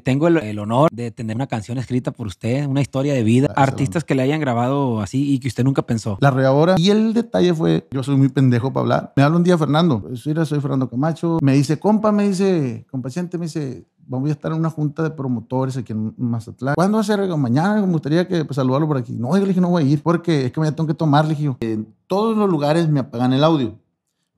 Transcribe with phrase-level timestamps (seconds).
[0.00, 3.48] Tengo el, el honor de tener una canción escrita por usted, una historia de vida,
[3.48, 6.18] Gracias, artistas que le hayan grabado así y que usted nunca pensó.
[6.20, 6.74] La arrolladora.
[6.78, 9.12] Y el detalle fue, yo soy muy pendejo para hablar.
[9.16, 10.00] Me habla un día Fernando.
[10.00, 11.38] Pues, Mira, soy Fernando Camacho.
[11.42, 15.10] Me dice, compa, me dice, compaciente, me dice, vamos a estar en una junta de
[15.10, 16.74] promotores aquí en Mazatlán.
[16.74, 17.26] ¿Cuándo va a ser?
[17.36, 19.12] Mañana me gustaría que pues, saludarlo por aquí.
[19.12, 21.24] No, yo le dije, no voy a ir porque es que me tengo que tomar.
[21.26, 23.78] Le dije, en todos los lugares me apagan el audio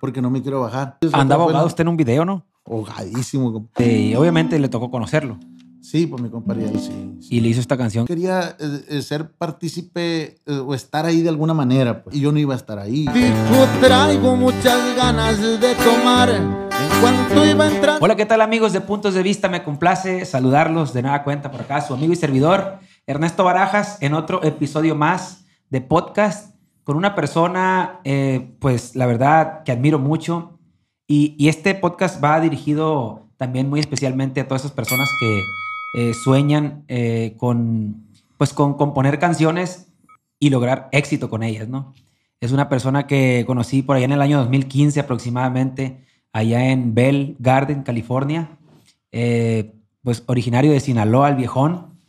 [0.02, 0.98] porque no me quiero bajar.
[1.12, 2.44] Andaba ahogado usted en un video, ¿no?
[2.66, 3.68] Ahogadísimo.
[3.78, 5.38] Y obviamente le tocó conocerlo.
[5.82, 7.18] Sí, pues mi compadre, sí.
[7.20, 7.36] sí.
[7.36, 8.06] Y le hizo esta canción.
[8.06, 12.04] Quería eh, eh, ser partícipe eh, o estar ahí de alguna manera.
[12.04, 13.06] pues, y yo no iba a estar ahí.
[13.12, 16.30] Dijo, traigo muchas ganas de tomar.
[16.30, 18.04] En cuanto iba entrando.
[18.04, 19.48] Hola, ¿qué tal amigos de Puntos de Vista?
[19.48, 24.14] Me complace saludarlos de nueva cuenta por acá, su amigo y servidor Ernesto Barajas en
[24.14, 26.54] otro episodio más de podcast
[26.84, 30.58] con una persona, eh, pues la verdad que admiro mucho
[31.06, 35.42] y, y este podcast va dirigido también muy especialmente a todas esas personas que
[35.94, 38.06] eh, sueñan eh, con,
[38.38, 39.88] pues con componer canciones
[40.38, 41.92] y lograr éxito con ellas, ¿no?
[42.40, 47.36] Es una persona que conocí por allá en el año 2015 aproximadamente, allá en Bell
[47.38, 48.58] Garden, California.
[49.12, 52.00] Eh, pues originario de Sinaloa, el viejón.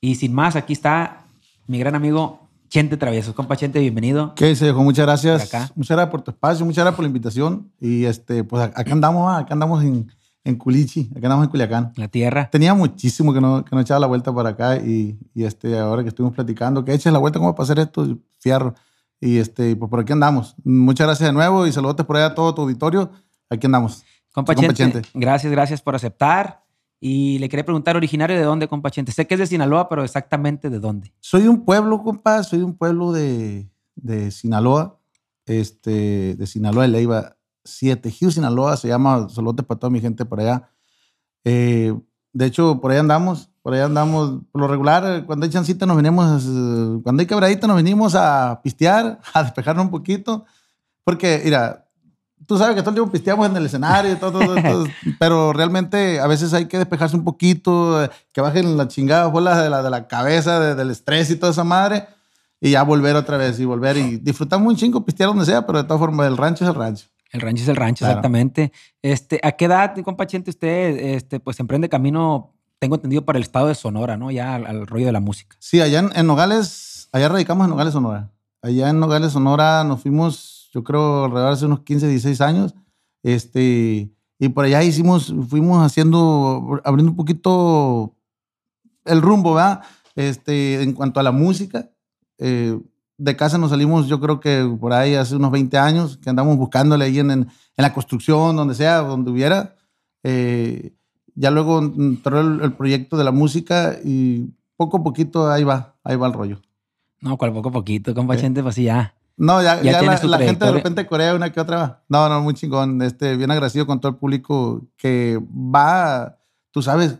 [0.00, 1.26] Y sin más, aquí está
[1.68, 3.34] mi gran amigo Chente Travieso.
[3.34, 4.34] Compa Chente, bienvenido.
[4.34, 4.82] ¿Qué dice, viejo?
[4.82, 5.72] Muchas gracias.
[5.76, 7.70] Muchas gracias por tu espacio, muchas gracias por la invitación.
[7.80, 10.10] Y este, pues acá andamos, acá andamos en,
[10.46, 11.92] en Culichi, acá andamos en Culiacán.
[11.96, 12.48] La tierra.
[12.50, 16.02] Tenía muchísimo que no, que no echaba la vuelta para acá y, y este, ahora
[16.04, 18.16] que estuvimos platicando, que eches la vuelta, ¿cómo para hacer esto?
[18.38, 18.74] Fierro.
[19.20, 20.54] Y este, pues por aquí andamos.
[20.62, 23.10] Muchas gracias de nuevo y saludos por allá a todo tu auditorio.
[23.50, 24.04] Aquí andamos.
[24.32, 25.08] Compa Sí, compa Chente, Chente.
[25.14, 26.62] gracias, gracias por aceptar.
[27.00, 29.10] Y le quería preguntar, originario de dónde, compa Chente.
[29.10, 31.12] Sé que es de Sinaloa, pero exactamente de dónde.
[31.20, 34.98] Soy de un pueblo, compa, soy de un pueblo de, de Sinaloa,
[35.44, 37.35] este, de Sinaloa de Leiva
[37.66, 40.70] 7, Hugh, Sinaloa, se llama Solote para toda mi gente por allá.
[41.44, 41.94] Eh,
[42.32, 45.86] de hecho, por ahí andamos, por ahí andamos, por lo regular, eh, cuando hay chancita
[45.86, 50.44] nos venimos, eh, cuando hay quebradita nos venimos a pistear, a despejarnos un poquito,
[51.04, 51.86] porque, mira,
[52.46, 54.86] tú sabes que todo el tiempo pisteamos en el escenario, y todo, todo, todo,
[55.18, 59.60] pero realmente a veces hay que despejarse un poquito, eh, que bajen la chingada bola
[59.62, 62.06] de la, de la cabeza, de- del estrés y toda esa madre,
[62.60, 65.78] y ya volver otra vez y volver y disfrutamos un chingo, pistear donde sea, pero
[65.82, 67.06] de todas formas, el rancho es el rancho.
[67.36, 68.12] El rancho es el rancho, Claro.
[68.12, 68.72] exactamente.
[69.02, 73.42] Este, ¿A qué edad, compa Chente, usted este, pues emprende camino, tengo entendido, para el
[73.42, 74.30] estado de Sonora, ¿no?
[74.30, 75.56] Ya al, al rollo de la música.
[75.60, 78.30] Sí, allá en, en Nogales, allá radicamos en Nogales, Sonora.
[78.62, 82.74] Allá en Nogales, Sonora, nos fuimos, yo creo, alrededor de hace unos 15, 16 años.
[83.22, 88.14] Este, y por allá hicimos, fuimos haciendo, abriendo un poquito
[89.04, 89.82] el rumbo, ¿verdad?
[90.14, 91.90] Este, en cuanto a la música.
[92.38, 92.78] Eh,
[93.18, 96.56] de casa nos salimos, yo creo que por ahí hace unos 20 años, que andamos
[96.56, 99.76] buscándole ahí en, en, en la construcción, donde sea, donde hubiera.
[100.22, 100.92] Eh,
[101.34, 105.94] ya luego entró el, el proyecto de la música y poco a poquito ahí va,
[106.04, 106.60] ahí va el rollo.
[107.20, 108.42] No, cual poco a poquito, compa Sí.
[108.42, 109.14] Chente, pues sí, ya.
[109.38, 111.76] No, ya, Ya la, gente de repente corea una que otra.
[111.76, 112.02] va.
[112.08, 113.02] No, no, muy chingón.
[113.02, 116.38] Este, bien agradecido con todo el público que va,
[116.70, 117.18] tú sabes,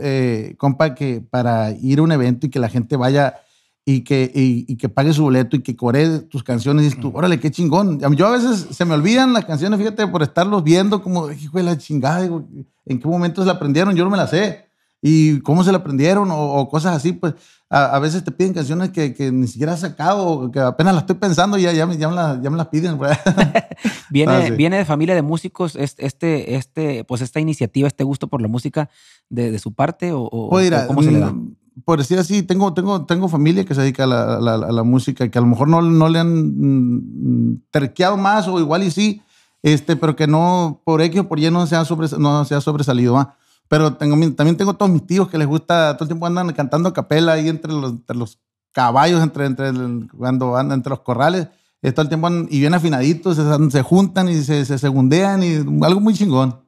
[0.00, 3.36] eh, compa, que para ir a un evento y que la gente vaya
[3.88, 7.12] y que, y, y que pague su boleto y que coree tus canciones, y tú,
[7.14, 8.00] órale, qué chingón.
[8.16, 11.64] Yo a veces se me olvidan las canciones, fíjate, por estarlos viendo, como, hijo de
[11.64, 12.44] la chingada, digo,
[12.84, 13.94] ¿en qué momento se la aprendieron?
[13.94, 14.66] Yo no me la sé.
[15.02, 16.30] ¿Y cómo se la aprendieron?
[16.32, 17.34] O, o cosas así, pues
[17.70, 20.94] a, a veces te piden canciones que, que ni siquiera has sacado, o que apenas
[20.94, 22.98] las estoy pensando y ya, ya, me, ya, me, las, ya me las piden.
[24.10, 24.52] Viene, Ah, sí.
[24.52, 28.48] viene de familia de músicos es- este, este, pues esta iniciativa, este gusto por la
[28.48, 28.88] música
[29.28, 31.32] de, de su parte o, o- Pues mira, o cómo se le da.
[31.84, 34.72] Por decir así, tengo, tengo, tengo familia que se dedica a la, a la- a
[34.72, 38.82] la música, que a lo mejor no, no le han mm, terqueado más o igual
[38.82, 39.22] y sí,
[39.62, 42.54] este, pero que no, por X o por Y no se ha, sobres- no se
[42.54, 43.14] ha sobresalido.
[43.14, 43.34] ¿va?
[43.68, 46.88] Pero tengo, también tengo todos mis tíos que les gusta, todo el tiempo andan cantando
[46.88, 48.38] a capela ahí entre los, entre los
[48.72, 51.48] caballos, entre, entre el- cuando andan entre los corrales,
[51.82, 55.42] eh, todo el tiempo andan- y bien afinaditos, se, se juntan y se, se segundean
[55.42, 56.60] y algo muy chingón.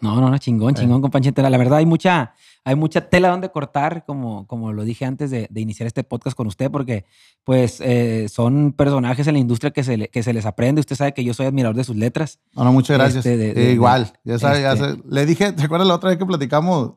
[0.00, 0.40] No, no, no, Eh.
[0.40, 1.42] chingón, chingón, compa Chente.
[1.42, 2.34] La verdad, hay mucha,
[2.64, 6.36] hay mucha tela donde cortar, como, como lo dije antes de, de iniciar este podcast
[6.36, 7.04] con usted, porque
[7.44, 10.80] pues eh, son personajes en la industria que se, le- que se les aprende.
[10.80, 12.38] Usted sabe que yo soy admirador de sus letras.
[12.54, 13.26] No, no, muchas gracias.
[13.26, 15.02] Este, de- de- igual, ya sabes, ya este-.
[15.08, 16.92] Le dije, ¿te acuerdas la otra vez que platicamos?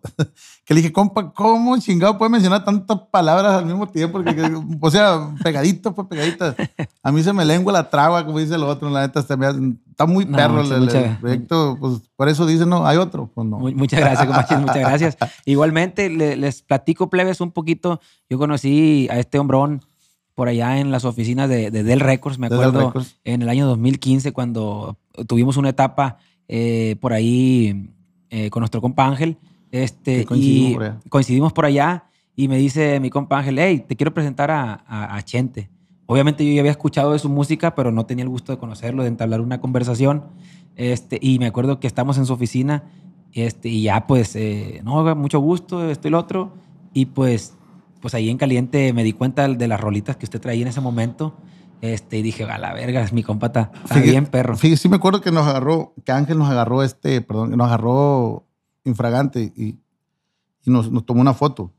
[0.66, 4.18] Que le dije, compa, ¿cómo chingado puede mencionar tantas palabras al mismo tiempo?
[4.24, 6.56] Porque, que- o sea, pegadito, pues pegadito.
[7.04, 9.36] A mí se me lengua la traba, como dice el otro, la neta, hace-
[9.92, 11.78] está muy No, perro el, mucha- el- proyecto.
[11.80, 13.30] Pues por eso dicen, no, hay otro.
[13.34, 13.60] Pues no.
[13.60, 15.18] Mu- Muchas gracias, compa Chente, muchas gracias.
[15.46, 18.02] Igualmente, le- les platico, plebes, un poquito.
[18.28, 19.82] Yo conocí a este hombrón
[20.34, 22.92] por allá en las oficinas de, de Dell Records, me acuerdo,
[23.24, 24.98] en el año 2015, cuando
[25.28, 26.18] tuvimos una etapa
[26.48, 27.90] eh, por ahí
[28.32, 29.38] eh, con nuestro compa Ángel.
[29.84, 31.00] Este, coincidimos y por allá.
[31.10, 32.04] coincidimos por allá
[32.36, 35.70] y me dice mi compa Ángel, hey, te quiero presentar a, a- a Chente.
[36.08, 39.02] Obviamente yo ya había escuchado de su música, pero no tenía el gusto de conocerlo,
[39.04, 40.24] de entablar una conversación.
[40.76, 42.84] Este, y me acuerdo que estamos en su oficina
[43.34, 46.54] este, y ya pues, eh, no, mucho gusto, esto y lo otro.
[46.94, 47.56] Y pues,
[48.02, 50.80] pues ahí en caliente me di cuenta de las rolitas que usted traía en ese
[50.80, 51.36] momento.
[51.82, 54.56] Este, y dije, a la verga, mi compa está, bien perro.
[54.58, 57.68] Fíjate, sí me acuerdo que nos agarró, que Ángel nos agarró este, perdón, que nos
[57.68, 58.46] agarró
[58.86, 59.78] infragante y,
[60.64, 61.72] y nos, nos tomó una foto.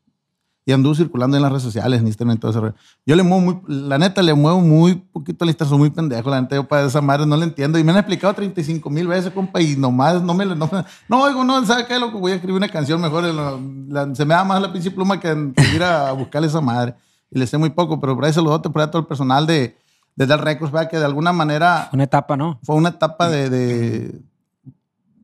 [0.68, 2.74] Y anduvo circulando en las redes sociales, en Instagram y todo ese.
[3.06, 6.28] Yo le muevo muy, la neta, le muevo muy poquito al Instagram, soy muy pendejo,
[6.28, 7.78] la neta, yo para esa madre no le entiendo.
[7.78, 11.22] Y me han explicado 35 mil veces, compa, y nomás no me, no, me- no,
[11.22, 12.00] oigo, no, ¿sabe qué?
[12.00, 13.22] Loco, voy a escribir una canción mejor.
[13.22, 13.56] la-
[14.06, 16.96] la- se me da más la pinche pluma que, que ir a buscarle esa madre.
[17.30, 19.46] Y le sé muy poco, pero por ahí saludote, por ahí a todo el personal
[19.46, 19.76] de,
[20.16, 20.90] de Dar Records, ¿verdad?
[20.90, 22.58] que de alguna manera Una etapa, ¿no?
[22.64, 24.20] fue una etapa de, de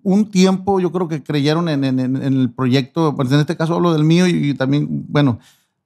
[0.02, 4.04] un tiempo, yo creo que creyeron en, el proyecto, pues en este caso hablo del
[4.04, 5.38] mío y, y también, bueno,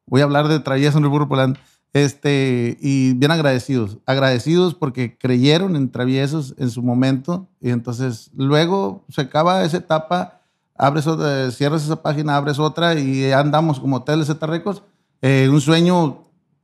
[0.07, 1.57] voy a hablar de Travieso en el Burro Poland,
[1.93, 9.05] este, y bien agradecidos, agradecidos porque creyeron en Traviesos en su momento y entonces luego
[9.09, 10.41] se acaba esa etapa,
[10.77, 14.83] abres otra, cierras esa página, abres otra y andamos como Hotel Z Records,
[15.23, 16.19] eh, un sueño,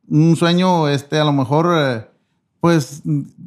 [0.08, 1.74] un sueño, este, a lo mejor...
[1.76, 2.11] eh,
[2.62, 3.02] pues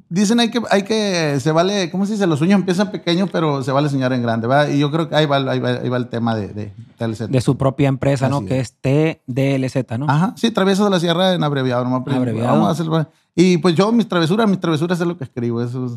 [0.10, 2.28] dicen hay que, hay que, se vale, ¿cómo se dice?
[2.28, 4.68] Los sueños empiezan pequeños, pero se vale soñar en grande, ¿verdad?
[4.74, 7.30] Y yo creo que ahí va, ahí va, ahí va el tema de, de TLZ.
[7.30, 8.46] De su propia empresa, ¿no?
[8.46, 10.08] Que es TDLZ, ¿no?
[10.10, 12.04] Ajá, sí, Traviesos de la Sierra en abreviado, nomás.
[12.14, 12.60] Abreviado.
[12.60, 13.10] Vamos a.
[13.34, 15.94] Y pues yo, mis travesuras, mis travesuras es lo que escribo, eso es-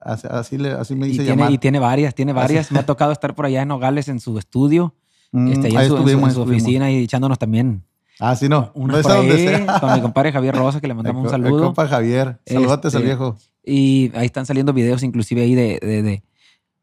[0.00, 1.52] así, así, le- así me y, hice tiene, llamar.
[1.52, 2.70] y tiene varias, tiene varias.
[2.70, 4.94] Me ha tocado estar por allá en Nogales en su estudio,
[5.32, 6.62] Mm, este, en su, en su- estuvimos, en su estuvimos.
[6.62, 7.82] oficina y echándonos también
[8.20, 8.70] Ah, sí, no.
[8.74, 9.80] una no por donde sea.
[9.80, 11.62] con mi compadre Javier Rosa, que le mandamos un co- el saludo.
[11.64, 12.38] compa Javier.
[12.46, 13.36] Saludotes al Este, viejo.
[13.64, 16.22] Y ahí están saliendo videos inclusive ahí de, de, de,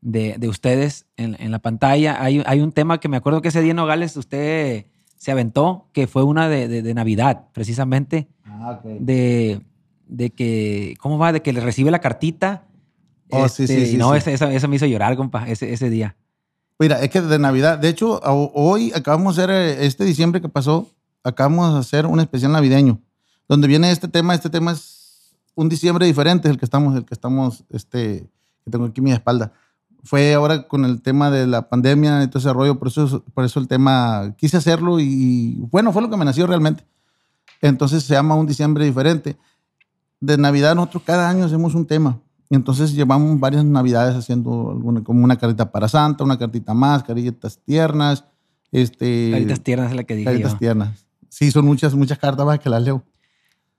[0.02, 2.22] de- de ustedes en, en la pantalla.
[2.24, 4.86] Hay, hay un tema que me acuerdo que ese día en Nogales usted
[5.16, 8.86] se aventó, que fue una de, de- de Navidad, precisamente, Ah, ok.
[9.00, 9.62] de,
[10.08, 11.32] de que, ¿cómo va?
[11.34, 12.64] De que le recibe la cartita.
[13.30, 14.30] Oh, sí, sí, Este, y sí, no, sí.
[14.32, 16.16] Esa, esa- me hizo llorar, compa, ese, ese día.
[16.80, 20.48] Mira, es que de Navidad, de hecho, hoy acabamos de hacer, eh, este diciembre que
[20.50, 20.88] pasó,
[21.28, 23.00] acabamos de hacer un especial navideño,
[23.48, 27.14] donde viene este tema, este tema es un diciembre diferente, el que estamos, el que
[27.14, 28.30] estamos, este,
[28.64, 29.52] que tengo aquí a mi espalda.
[30.04, 33.44] Fue ahora con el tema de la pandemia y todo ese rollo, por eso, por
[33.44, 36.86] eso el tema, quise hacerlo y, bueno, fue lo que me nació realmente.
[37.62, 39.36] Entonces se llama un diciembre diferente.
[40.20, 42.20] De Navidad nosotros cada año hacemos un tema.
[42.50, 47.60] Entonces llevamos varias navidades haciendo alguna, como una carita para Santa, una cartita más, caritas
[47.66, 48.24] tiernas,
[48.72, 50.58] este, Caritas tiernas es la que dije caritas yo.
[50.58, 51.07] tiernas.
[51.30, 53.04] Sí, son muchas, muchas cartas más que las leo.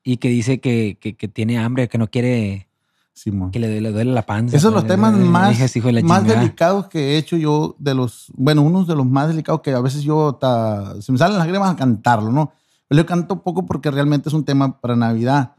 [0.04, 2.68] Y que dice que, que, que tiene hambre, que no quiere,
[3.12, 3.50] Simón.
[3.50, 4.56] que le, duele- le duele la panza.
[4.56, 6.40] Esos son los Le- temas le- le más, dije, "Ese hijo de más chingada".
[6.40, 9.80] delicados que he hecho yo de los, bueno, unos de los más delicados que a
[9.80, 12.52] veces yo hasta, se me salen las lágrimas a cantarlo, ¿no?
[12.90, 15.52] Yo canto poco porque realmente es un tema para Navidad.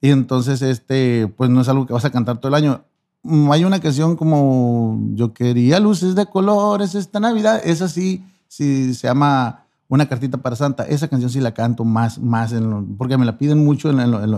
[0.00, 2.82] Y entonces, este, pues no es algo que vas a cantar todo el año.
[3.22, 7.60] Mm, Hay una canción como Yo quería luces de colores esta Navidad.
[7.64, 9.61] Esa sí, sí se llama
[9.92, 10.84] Una cartita para Santa.
[10.84, 12.54] Esa canción sí la canto más, más
[12.96, 13.90] porque me la piden mucho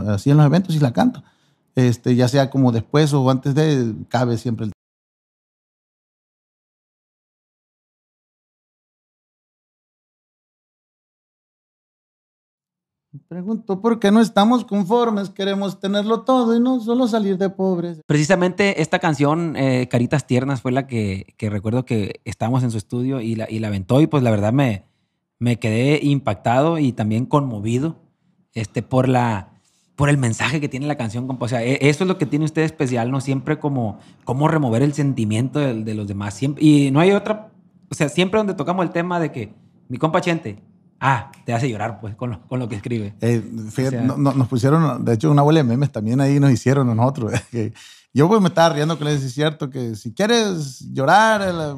[0.08, 1.22] así en los eventos y la canto.
[1.76, 4.72] Este, ya sea como después o antes de, cabe siempre el
[13.28, 15.30] Pregunto, ¿por qué no estamos conformes?
[15.30, 18.00] Queremos tenerlo todo y no solo salir de pobres.
[18.06, 22.78] Precisamente esta canción, eh, Caritas Tiernas, fue la que, que recuerdo que estábamos en su
[22.78, 24.84] estudio y la, y la aventó y pues la verdad me,
[25.38, 27.96] me quedé impactado y también conmovido
[28.54, 29.52] este, por, la,
[29.96, 31.26] por el mensaje que tiene la canción.
[31.38, 33.20] O sea, e- eso es lo que tiene usted especial, ¿no?
[33.20, 36.34] Siempre como, como remover el sentimiento de, de los demás.
[36.34, 37.50] Siempre, y no hay otra,
[37.90, 39.52] o sea, siempre donde tocamos el tema de que
[39.88, 40.62] mi compa Chente,
[41.00, 43.14] ah, te hace llorar pues con lo, con lo que escribe.
[43.20, 46.20] Eh, fíjate, O sea- no- no- nos pusieron, de hecho, una bola de memes también
[46.20, 47.32] ahí nos hicieron a nosotros.
[47.50, 47.72] que
[48.14, 51.76] yo pues me estaba riendo que les es cierto que si quieres llorar la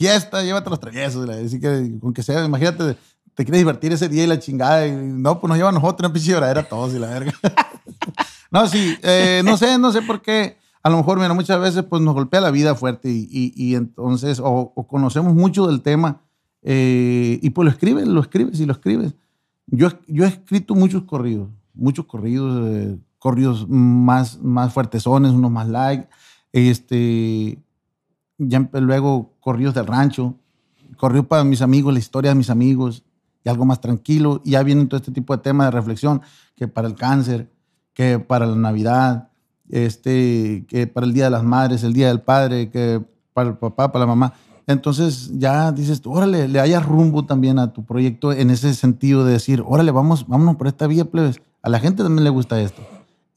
[0.00, 1.28] fiesta, llévate los traviesos.
[1.28, 2.96] Así que, con que sea, imagínate,
[3.34, 4.86] te quieres divertir ese día y la chingada.
[4.86, 7.32] Y no, pues nos llevan nosotros una pinche lloradera todos y la verga.
[8.50, 10.56] no, sí, eh, no sé, no sé por qué.
[10.82, 13.74] A lo mejor, mira, muchas veces pues nos golpea la vida fuerte y, y- y
[13.74, 16.22] entonces, o, o conocemos mucho del tema
[16.62, 19.14] eh, y pues lo escribes, lo escribes y lo escribes.
[19.66, 25.68] Yo, yo he escrito muchos corridos, muchos corridos, eh, corridos más, más fuertezones, unos más
[25.68, 26.06] light.
[26.52, 27.58] Este,
[28.48, 30.34] ya luego corridos del rancho,
[30.96, 33.04] corrido para mis amigos, la historia de mis amigos,
[33.44, 34.40] y algo más tranquilo.
[34.44, 36.22] Y ya vienen todo este tipo de temas de reflexión,
[36.56, 37.50] que para el cáncer,
[37.94, 39.28] que para la Navidad,
[39.68, 43.56] este, que para el Día de las Madres, el Día del Padre, que para el
[43.56, 44.34] papá, para la mamá.
[44.66, 49.32] Entonces ya dices, órale, le hayas rumbo también a tu proyecto en ese sentido de
[49.32, 51.40] decir, órale, vamos, vámonos por esta vía, plebes.
[51.62, 52.82] A la gente también le gusta esto.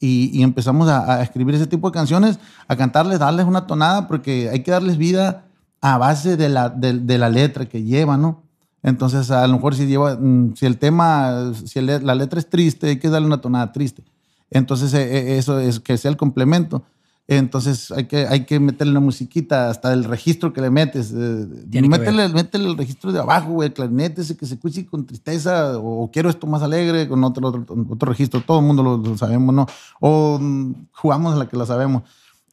[0.06, 4.62] Y, empezamos a, escribir ese tipo de canciones, a cantarles, darles una tonada, porque hay
[4.62, 5.44] que darles vida
[5.80, 8.42] a base de la, de, la letra que lleva, ¿no?
[8.82, 12.88] Entonces, a lo mejor si lleva, mm, si el tema, si la letra es triste,
[12.88, 14.04] hay que darle una tonada triste.
[14.50, 16.84] Entonces, eh, eso es que sea el complemento.
[17.26, 21.12] Entonces hay que, hay que meterle una musiquita, hasta el registro que le metes.
[21.16, 21.46] Eh,
[21.88, 25.78] métele, métele, el registro de abajo, güey, el clarinete ese que se escuche con tristeza,
[25.78, 29.16] o, quiero esto más alegre, con otro, otro, otro registro, todo el mundo lo, lo,
[29.16, 29.66] sabemos, ¿no?
[30.00, 32.02] O mm, jugamos a la que lo sabemos.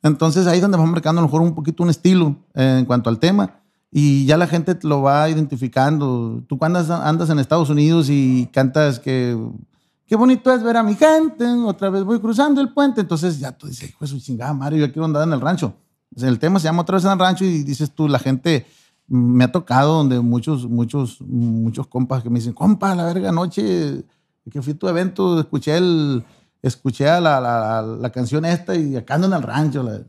[0.03, 2.85] Entonces ahí es donde vamos marcando a lo mejor un poquito un estilo eh, en
[2.85, 3.61] cuanto al tema
[3.91, 6.41] y ya la gente lo va identificando.
[6.47, 9.37] Tú cuando andas, andas en Estados Unidos y cantas que
[10.12, 13.53] qué bonito es ver a mi gente, otra vez voy cruzando el puente, entonces ya
[13.53, 15.74] tú dices, pues su chingada Mario, yo quiero andar en el rancho.
[16.13, 18.20] O sea, el tema se llama otra vez en el rancho y dices tú, la
[18.20, 18.65] gente
[19.08, 24.03] me ha tocado donde muchos, muchos, muchos compas que me dicen, compa, la verga, anoche
[24.51, 26.25] que fui a tu evento, escuché, el,
[26.62, 29.82] escuché la, la, la, canción esta y acá ando en el rancho.
[29.82, 30.01] La,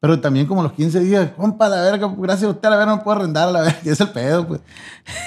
[0.00, 3.02] pero también como los 15 días, compa, la verga, gracias a usted, la verga, no
[3.02, 4.60] puedo arrendar, la verga, es el pedo, pues.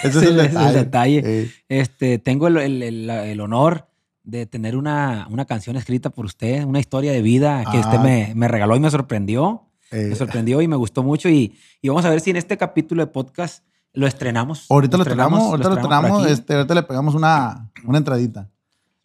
[0.03, 0.69] Ese es el detalle.
[0.69, 1.21] Es el detalle.
[1.25, 1.51] Eh.
[1.67, 3.88] Este, tengo el, el, el honor
[4.23, 7.81] de tener una, una, canción escrita por usted, una historia de vida que ah.
[7.81, 9.65] usted me, me, regaló y me sorprendió.
[9.91, 10.07] Eh.
[10.09, 11.29] Me sorprendió y me gustó mucho.
[11.29, 14.65] Y, y, vamos a ver si en este capítulo de podcast lo estrenamos.
[14.69, 18.49] Ahorita lo, estrenamos, ahorita lo estrenamos, este, ahorita le pegamos una, una entradita.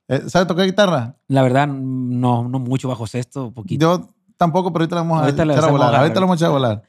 [0.09, 1.17] Eh, ¿Sabe tocar guitarra?
[1.29, 3.81] La verdad, no, no mucho bajo sexto, poquito.
[3.81, 5.95] Yo tampoco, pero ahorita la vamos a echar a volar.
[5.95, 6.83] Ahorita la vamos a echar a volar.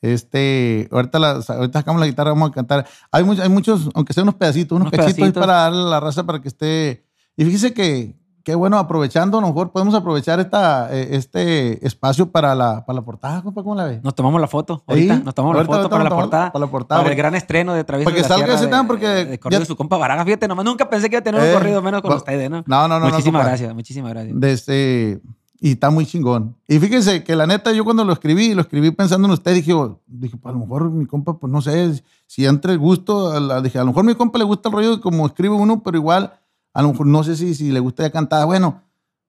[0.00, 2.86] Este, ahorita, la, ahorita sacamos la guitarra, vamos a cantar.
[3.10, 6.00] Hay, muchos, hay muchos, aunque sean unos pedacitos, unos, unos pedacitos, pedacitos para darle la
[6.00, 7.04] raza para que esté
[7.36, 12.30] y fíjese que, qué bueno, aprovechando, a lo mejor podemos aprovechar esta, eh, este espacio
[12.30, 14.00] para la, para la portada, compa, ¿cómo la ve?
[14.02, 17.00] Nos tomamos la foto ahorita, nos tomamos la foto para, la portada, para la portada.
[17.00, 19.06] Para el gran estreno de Traviesos Porque de salga ese tema, porque...
[19.06, 21.40] De, de corrido de su compa Baraga, fíjate, nomás nunca pensé que iba a tener
[21.42, 22.64] eh, un corrido menos con ustedes, ¿no?
[22.66, 23.08] No, no, no.
[23.08, 24.38] Muchísimas no, gracias, muchísimas gracias.
[24.38, 25.20] De este,
[25.62, 26.56] y está muy chingón.
[26.66, 29.72] Y fíjense que la neta, yo cuando lo escribí, lo escribí pensando en usted, dije,
[30.08, 33.78] dije, pues a lo mejor mi compa, pues no sé, si entre el gusto, dije,
[33.78, 36.32] a lo mejor a mi compa le gusta el rollo como escribe uno, pero igual
[36.74, 38.46] a lo mejor no sé si, si le gusta ya cantar.
[38.46, 38.82] Bueno,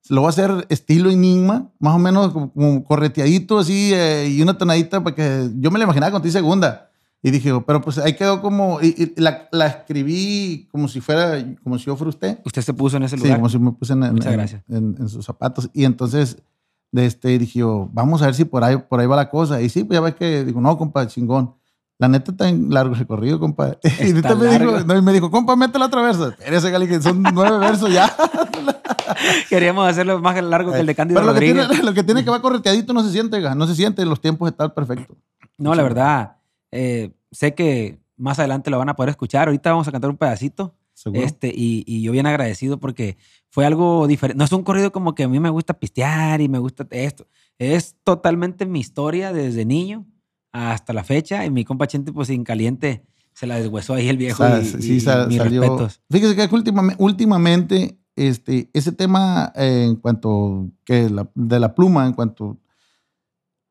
[0.10, 4.58] lo voy a hacer estilo enigma, más o menos como, correteadito así eh, y una
[4.58, 6.90] tonadita, porque yo me la imaginaba con ti segunda.
[7.26, 11.42] Y dije, pero pues ahí quedó como, y, y la, la, escribí como si fuera,
[11.64, 12.40] como si yo fuera usted.
[12.44, 13.32] ¿Usted se puso en ese lugar?
[13.32, 14.18] Sí, como si me puse en, en,
[14.68, 15.70] en, en sus zapatos.
[15.74, 16.38] Y entonces,
[16.92, 19.62] de este, dije yo, vamos a ver si por ahí, por ahí va la cosa.
[19.62, 21.56] Y sí, pues ya ves que, digo, no, compa, chingón.
[22.00, 23.78] La neta está en largo recorrido, compa.
[24.00, 26.30] y me dijo, no, me dijo, compa, métela otra verso.
[26.30, 28.14] Espérese, Gali, que son nueve versos ya.
[29.50, 31.68] Queríamos hacerlo más largo que el de Cándido Pero lo Rodríguez.
[31.68, 34.06] Que tiene, lo que tiene que va correteadito no se siente, no se siente.
[34.06, 35.16] Los tiempos están perfectos.
[35.58, 36.38] No, la verdad,
[36.72, 39.48] eh, sé que más adelante lo van a poder escuchar.
[39.48, 40.76] Ahorita vamos a cantar un pedacito.
[40.96, 41.24] ¿Seguro?
[41.24, 43.18] Este, y, y, yo bien agradecido porque
[43.50, 44.38] fue algo diferente.
[44.38, 47.28] No es un corrido como que a mí me gusta pistear y me gusta esto.
[47.58, 50.06] Es totalmente mi historia desde niño
[50.54, 51.46] hasta la fecha.
[51.46, 54.46] Y mi compa Chente, pues sin caliente, se la deshuesó ahí el viejo.
[54.60, 55.62] Y, sí, y, sal, mis salió.
[55.62, 56.02] respetos.
[56.10, 62.06] Fíjese que últimamente, últimamente este, ese tema eh, en cuanto que la, de la pluma,
[62.06, 62.60] en cuanto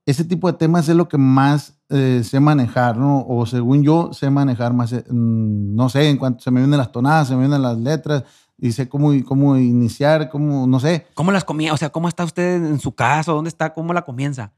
[0.04, 3.24] ese tipo de temas es lo que más eh, sé manejar, ¿no?
[3.28, 6.90] O según yo sé manejar más, eh, no sé, en cuanto se me vienen las
[6.90, 8.24] tonadas, se me vienen las letras
[8.58, 11.06] y sé cómo, cómo iniciar, cómo, no sé.
[11.14, 11.72] ¿Cómo las comía?
[11.72, 13.32] O sea, ¿cómo está usted en su casa?
[13.32, 13.72] ¿Dónde está?
[13.74, 14.52] ¿Cómo la comienza?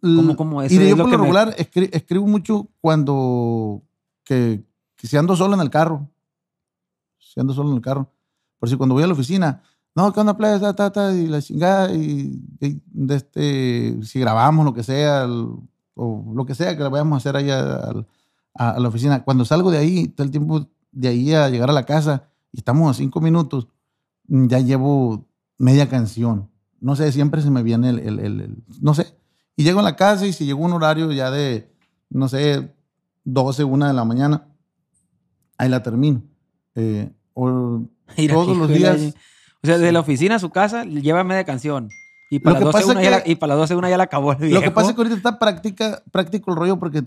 [0.00, 1.54] ¿Cómo, cómo y yo por lo regular me...
[1.62, 3.82] escri escribo mucho cuando
[4.24, 4.64] que,
[4.96, 6.08] que si ando solo en el carro.
[7.18, 8.12] Si ando solo en el carro.
[8.58, 9.62] Por si cuando voy a la oficina,
[9.94, 10.60] no, ¿qué onda, playa?
[10.60, 15.24] Ta, ta, ta, y la chingada, y, y de este, si grabamos lo que sea,
[15.24, 15.46] el,
[15.94, 17.60] o lo que sea que vayamos a hacer ahí a,
[18.54, 19.24] a, a, la oficina.
[19.24, 22.58] Cuando salgo de ahí, todo el tiempo de ahí a llegar a la casa, y
[22.58, 23.66] estamos a cinco minutos,
[24.28, 25.26] ya llevo
[25.58, 26.48] media canción.
[26.80, 29.17] No sé, siempre se me viene el, el, el no sé,
[29.58, 31.68] y llego a la casa y si llegó un horario ya de,
[32.10, 32.72] no sé,
[33.24, 34.46] 12, 1 de la mañana,
[35.58, 36.22] ahí la termino.
[36.76, 37.82] Eh, o
[38.28, 39.14] todos los días.
[39.60, 41.88] O sea, de la oficina a su casa lleva media canción.
[42.30, 44.32] Y para, las 12, una ya la, y para las 12 una ya la acabó
[44.32, 47.02] el Lo que pasa es que ahorita está práctica, práctico el rollo porque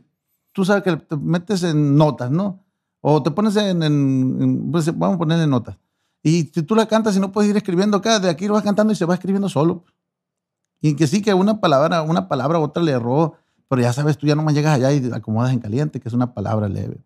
[0.52, 2.66] tú sabes que te metes en notas, ¿no?
[3.00, 5.78] O te pones en, en, en pues vamos a ponerle notas.
[6.22, 8.64] Y si tú la cantas y no puedes ir escribiendo acá, de aquí lo vas
[8.64, 9.86] cantando y se va escribiendo solo.
[10.82, 13.36] Y que sí, que una palabra, una palabra u otra le erró,
[13.68, 16.14] pero ya sabes, tú ya nomás llegas allá y te acomodas en caliente, que es
[16.14, 16.98] una palabra leve.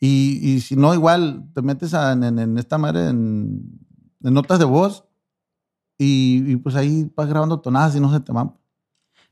[0.00, 3.78] Y, y si no, igual te metes a, en, en, esta madre, en,
[4.24, 5.04] en, notas de voz,
[5.98, 8.56] y, y, pues ahí vas grabando tonadas y no se te van.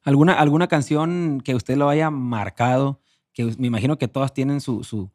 [0.02, 3.00] ¿Alguna, ¿Alguna canción que usted lo haya marcado,
[3.32, 5.10] que me imagino que todas tienen su, su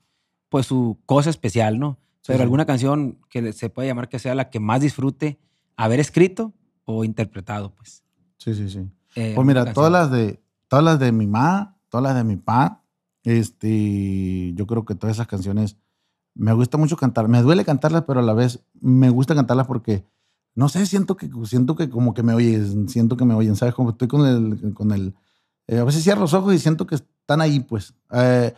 [0.49, 1.97] pues su cosa especial, ¿no?
[2.25, 2.43] Pero sí.
[2.43, 5.37] alguna canción que se puede llamar que sea la que más disfrute
[5.75, 6.53] haber escrito
[6.85, 8.04] o interpretado, pues.
[8.45, 8.87] Sí, sí, sí.
[9.15, 12.35] Eh, Pues mira, todas las de todas las de mi ma, todas las de mi
[12.35, 12.83] pa,
[13.23, 15.77] este, yo creo que todas esas canciones
[16.35, 17.27] me gusta mucho cantar.
[17.27, 20.05] Me duele cantarlas, pero a la vez me gusta cantarlas porque
[20.53, 23.73] no sé, siento que siento que como que me oyen, siento que me oyen, ¿sabes?
[23.73, 25.15] Como estoy con el con el
[25.67, 27.95] eh, a veces cierro los ojos y siento que están ahí, pues.
[28.11, 28.53] Eh,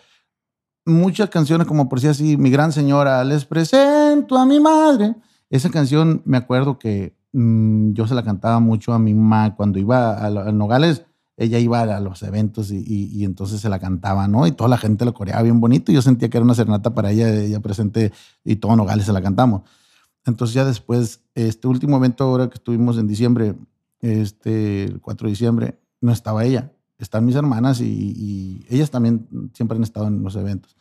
[0.86, 5.16] muchas canciones, como por decir así, Mi Gran Señora, les presento a mi madre.
[5.50, 9.80] Esa canción me acuerdo que mm, yo se la cantaba mucho a mi mamá cuando
[9.80, 11.06] iba a, Nogales.
[11.36, 14.48] Ella iba a los eventos y, entonces se la cantaba, ¿no?
[14.48, 15.92] Y toda la gente lo coreaba bien bonito.
[15.92, 18.12] Y yo sentía que era una serenata para ella, ella presente
[18.44, 19.62] y todo Nogales se la cantamos.
[20.26, 23.56] Entonces ya después, este último evento ahora que estuvimos en diciembre,
[24.02, 26.74] este, el 4 de diciembre, no estaba ella.
[26.98, 30.77] Están mis hermanas y ellas también siempre han estado en los eventos.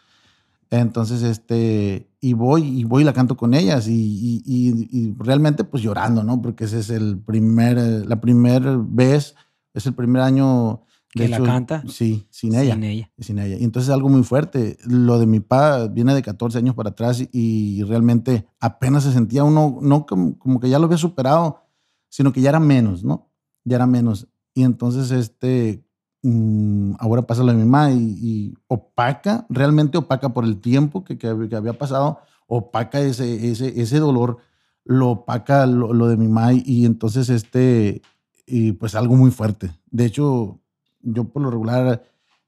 [0.70, 5.14] Entonces, este, y voy y voy y la canto con ellas y, y- y- y
[5.18, 6.42] realmente pues llorando, ¿no?
[6.42, 9.35] Porque ese es el primer, eh, la primera vez,
[9.75, 10.82] es el primer año.
[11.14, 11.82] de ¿Que la canta?
[11.88, 12.75] Sí, sin ella.
[12.75, 13.11] Sin ella.
[13.18, 13.56] Sin ella.
[13.58, 14.76] Y entonces es algo muy fuerte.
[14.85, 19.12] Lo de mi papá viene de 14 años para atrás y, y realmente apenas se
[19.12, 21.62] sentía uno, no como, como que ya lo había superado,
[22.11, 23.30] sino que ya era menos, ¿no?
[23.64, 24.26] Ya era menos.
[24.52, 25.85] Y entonces, este,
[26.26, 31.04] mm, ahora pasa lo de mi mamá y, y opaca, realmente opaca por el tiempo
[31.04, 34.38] que, que, había pasado, opaca ese, ese, ese dolor,
[34.85, 38.02] lo opaca lo, lo de mi mamá y, entonces, este,
[38.47, 39.71] y pues algo muy fuerte.
[39.90, 40.61] De hecho,
[41.00, 42.02] yo por lo regular,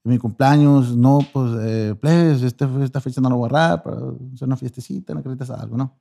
[0.04, 1.94] en mi cumpleaños, no, pues, eh,
[2.42, 3.96] este, esta fecha no lo voy a agarrar para
[4.34, 5.98] hacer una fiestecita, una carita algo, ¿no?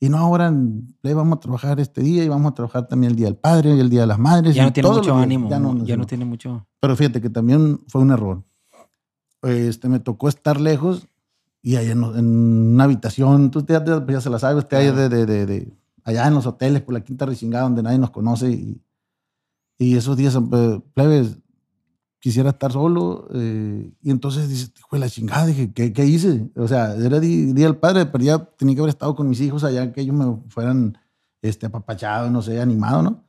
[0.00, 0.52] Y no, ahora
[1.02, 3.80] vamos a trabajar este día y vamos a trabajar también el Día del Padre y
[3.80, 4.54] el Día de las Madres.
[4.54, 5.22] Ya no tiene mucho días.
[5.24, 5.50] ánimo.
[5.50, 6.06] Ya no, ya no no.
[6.06, 6.66] tiene mucho.
[6.80, 8.44] Pero fíjate que también fue un error.
[9.42, 11.08] Este, me tocó estar lejos
[11.62, 12.26] y allá en, en
[12.74, 15.72] una habitación, tú ya, te- ya se la sabes, usted allá, de, de- de- de-
[16.04, 18.80] allá en los hoteles por la Quinta Ricingada donde nadie nos conoce y,
[19.78, 21.38] y esos días, eh, plebes,
[22.20, 26.50] quisiera estar solo eh, y entonces dices, hijo de la chingada, dije, ¿qué, qué hice?
[26.56, 29.62] O sea, era Día del Padre, pero ya tenía que haber estado con mis hijos
[29.64, 30.98] allá, que ellos me fueran
[31.42, 33.24] este, apapachados, no sé, animados, ¿no?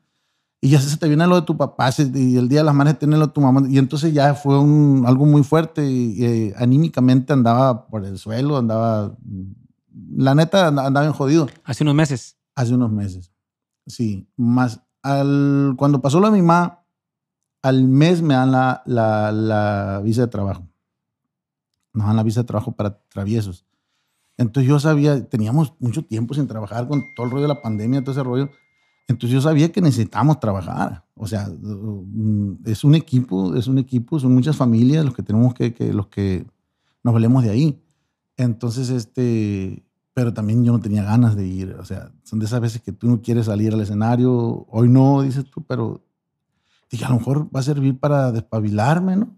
[0.62, 2.76] Y ya se te viene lo de tu papá, se- y el día de las
[2.76, 3.62] madres tiene lo de tu mamá.
[3.70, 5.90] Y entonces ya fue un, algo muy fuerte.
[5.90, 9.16] Y, eh, anímicamente andaba por el suelo, andaba.
[10.18, 12.36] La neta, and- andaba bien jodido Hace unos meses.
[12.56, 13.32] hace unos meses.
[13.88, 14.82] Sí, más.
[15.02, 16.79] Al, cuando pasó lo de mi mamá,
[17.62, 20.68] al mes me dan la, la, visa de trabajo.
[21.94, 23.66] Nos dan la visa de trabajo para traviesos.
[24.38, 28.02] Entonces yo sabía, teníamos mucho tiempo sin trabajar con todo el rollo de la pandemia,
[28.02, 28.50] todo ese rollo.
[29.08, 31.06] Entonces yo sabía que necesitábamos trabajar.
[31.16, 35.54] O sea, mm, es un equipo, es un equipo, son muchas familias los que tenemos
[35.54, 36.46] que, que los que
[37.04, 37.84] nos valemos de ahí.
[38.38, 41.76] Entonces, este, pero también yo no tenía ganas de ir.
[41.80, 44.66] O sea, son de esas veces que tú no quieres salir al escenario.
[44.70, 46.06] Hoy no, dices tú, pero
[46.90, 49.36] dije, a lo mejor va a servir para despabilarme, ¿no?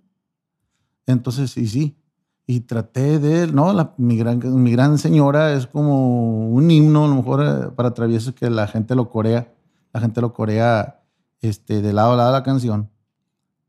[1.06, 1.98] Entonces, sí, sí.
[2.48, 7.08] Y traté de, no, la, mi, gran, mi gran señora es como un himno, a
[7.08, 9.54] lo mejor eh, para traviesos que la gente lo corea,
[9.94, 11.04] la gente lo corea
[11.40, 12.90] este, de lado a lado de la canción.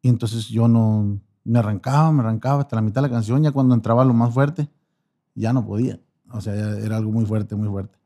[0.01, 3.53] Y entonces yo no, me arrancaba, me arrancaba hasta la mitad de la canción, ya
[3.53, 4.69] cuando entraba lo más fuerte,
[5.35, 6.01] ya no podía.
[6.31, 7.97] O sea, era algo muy fuerte, muy fuerte.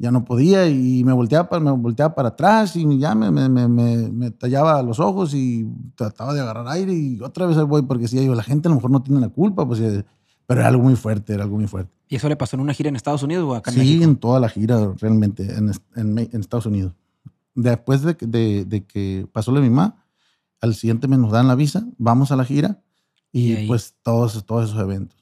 [0.00, 3.50] Ya no podía y me volteaba, para, me volteaba para atrás y ya me, me,
[3.50, 7.82] me, me, me tallaba los ojos y trataba de agarrar aire y otra vez voy
[7.82, 10.02] porque sí, digo, la gente a lo mejor no tiene la culpa, pues, eh,
[10.46, 11.92] pero era algo muy fuerte, era algo muy fuerte.
[12.08, 14.04] ¿Y eso le pasó en una gira en Estados Unidos o acá en Sí, México?
[14.04, 16.94] en toda la gira, realmente, en, en Estados Unidos.
[17.54, 20.02] Después de, que- de, de que pasó mi mamá,
[20.62, 22.80] al siguiente mes nos dan la visa, vamos a la gira
[23.32, 25.19] y, Y pues todos, todos esos eventos.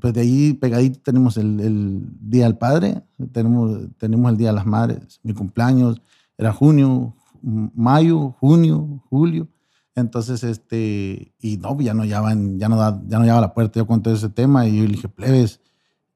[0.00, 4.54] Pues de ahí pegadito tenemos el, el Día del Padre, tenemos, tenemos el Día de
[4.54, 6.02] las Madres, mi cumpleaños
[6.36, 9.48] era junio, mayo, junio, julio.
[9.94, 13.78] Entonces, este, y no, ya no llevaban, ya no, da- ya no llevaba la puerta,
[13.78, 15.60] yo conté ese tema y yo le dije, plebes,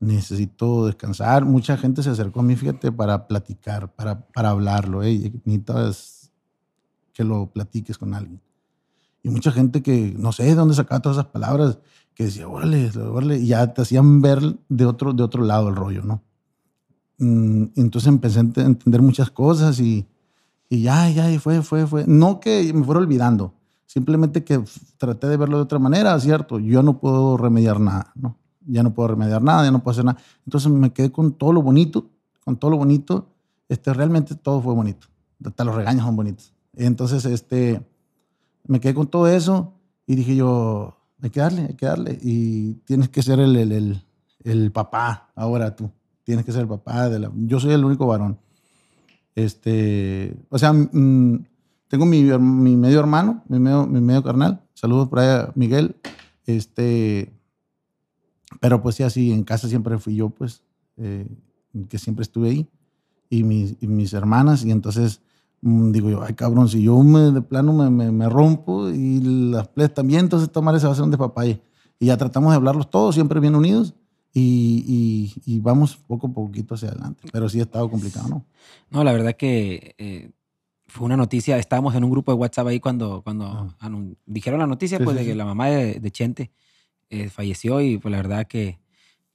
[0.01, 1.45] necesito descansar.
[1.45, 5.03] Mucha gente se acercó a mí, fíjate, para platicar, para, para hablarlo.
[5.03, 5.33] ¿eh?
[5.45, 6.33] Necesitas
[7.13, 8.41] que lo platiques con alguien.
[9.23, 11.79] Y mucha gente que no sé de dónde sacaba todas esas palabras,
[12.17, 15.77] que decía, órale, órale, y ya te hacían ver de otro, de otro lado el
[15.77, 16.23] rollo, ¿no?
[17.19, 20.07] Mm, Entonces empecé a ent- entender muchas cosas y,
[20.71, 22.05] y ya, ya, y fue, fue, fue.
[22.07, 23.53] No que me fuera olvidando,
[23.85, 24.65] simplemente que
[24.97, 26.59] traté de verlo de otra manera, ¿cierto?
[26.59, 28.37] Yo no puedo remediar nada, ¿no?
[28.67, 30.19] Ya no puedo remediar nada, ya no puedo hacer nada.
[30.47, 32.09] Entonces me quedé con todo lo bonito,
[32.45, 33.29] con todo lo bonito.
[33.69, 35.07] Este, realmente todo fue bonito.
[35.45, 36.53] Hasta los regaños son bonitos.
[36.75, 37.81] Entonces, este,
[38.67, 39.75] me quedé con todo eso
[40.07, 42.19] y dije yo, hay que darle, hay que darle.
[42.23, 44.03] Y tienes que ser el, el,
[44.45, 45.91] el, papá ahora tú.
[46.25, 47.33] Tienes que ser el papá de la...
[47.35, 48.39] Yo soy el único varón.
[49.35, 51.45] Este, o sea, mm,
[51.89, 54.63] tengo mi, mi, medio hermano, mi medio, mi medio carnal.
[54.75, 55.97] Saludos por ahí a Miguel.
[56.47, 57.33] Este,
[58.61, 60.63] pero pues sí, así en casa siempre fui yo, pues,
[60.97, 61.27] eh,
[61.89, 62.69] que siempre estuve ahí.
[63.29, 64.65] Y mis, y mis hermanas.
[64.65, 65.21] Y entonces
[65.67, 69.69] digo yo, ay cabrón, si yo me, de plano me, me, me rompo y las
[69.69, 71.61] ples también, entonces tomar esa va a ser un despapalle.
[71.99, 73.95] Y ya tratamos de hablarlos todos, siempre bien unidos.
[74.33, 77.27] Y, y, y, vamos poco a poquito hacia adelante.
[77.33, 78.45] Pero sí ha estado complicado, ¿no?
[78.91, 80.31] No, la verdad que eh,
[80.87, 81.57] fue una noticia.
[81.57, 83.91] Estábamos en un grupo de WhatsApp ahí cuando, cuando ah.
[84.27, 85.39] dijeron la noticia, sí, pues, sí, de que sí.
[85.39, 86.51] la mamá de, de Chente
[87.09, 87.81] eh, falleció.
[87.81, 88.79] Y pues la verdad que,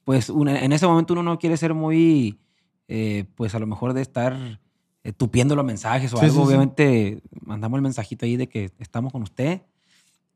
[0.04, 2.38] pues una, en ese momento uno no quiere ser muy,
[2.86, 4.60] eh, pues a lo mejor de estar
[5.04, 6.42] eh, tupiendo los mensajes o algo.
[6.42, 9.62] Obviamente mandamos el mensajito ahí de que estamos con usted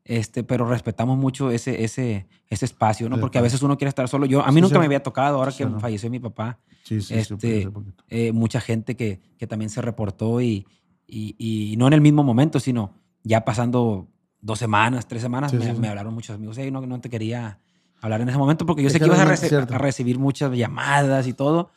[0.07, 3.19] este, pero respetamos mucho ese, ese, ese espacio, ¿no?
[3.19, 4.25] Porque a veces uno quiere estar solo.
[4.25, 4.79] Yo, a mí sí, nunca sí.
[4.79, 5.81] me había tocado, ahora que no.
[5.81, 7.69] falleció mi papá, este,
[8.07, 10.65] eh, mucha gente que, que, también se reportó y,
[11.05, 14.07] y, y, no en el mismo momento, sino ya pasando
[14.39, 17.59] dos semanas, tres semanas, me, me, hablaron muchos amigos, hey, no, no te quería
[17.99, 20.53] hablar en ese momento porque yo es sé que ibas a, reci a, recibir muchas
[20.53, 21.69] llamadas y todo,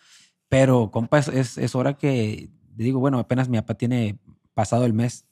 [0.49, 2.49] pero compa, es, es hora que,
[2.85, 4.19] digo, bueno, apenas mi papá tiene
[4.55, 5.27] pasado el mes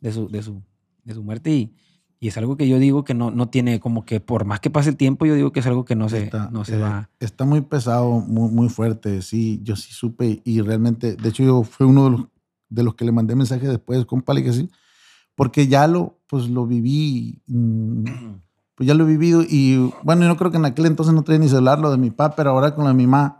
[0.00, 0.62] de su, de su,
[1.04, 1.72] de su muerte y
[2.20, 4.70] y es algo que yo digo que no, no tiene como que por más que
[4.70, 6.80] pase el tiempo, yo digo que es algo que no se, está, no se eh,
[6.80, 7.10] va.
[7.20, 9.22] Está muy pesado, muy, muy fuerte.
[9.22, 12.26] Sí, yo sí supe y realmente, de hecho, yo fui uno de los,
[12.70, 14.68] de los que le mandé mensaje después, compa, que sí,
[15.36, 18.04] porque ya lo, pues lo viví, mmm,
[18.74, 21.22] pues ya lo he vivido y bueno, yo no creo que en aquel entonces no
[21.22, 23.37] traía ni celular lo de mi papá, pero ahora con la de mi mamá,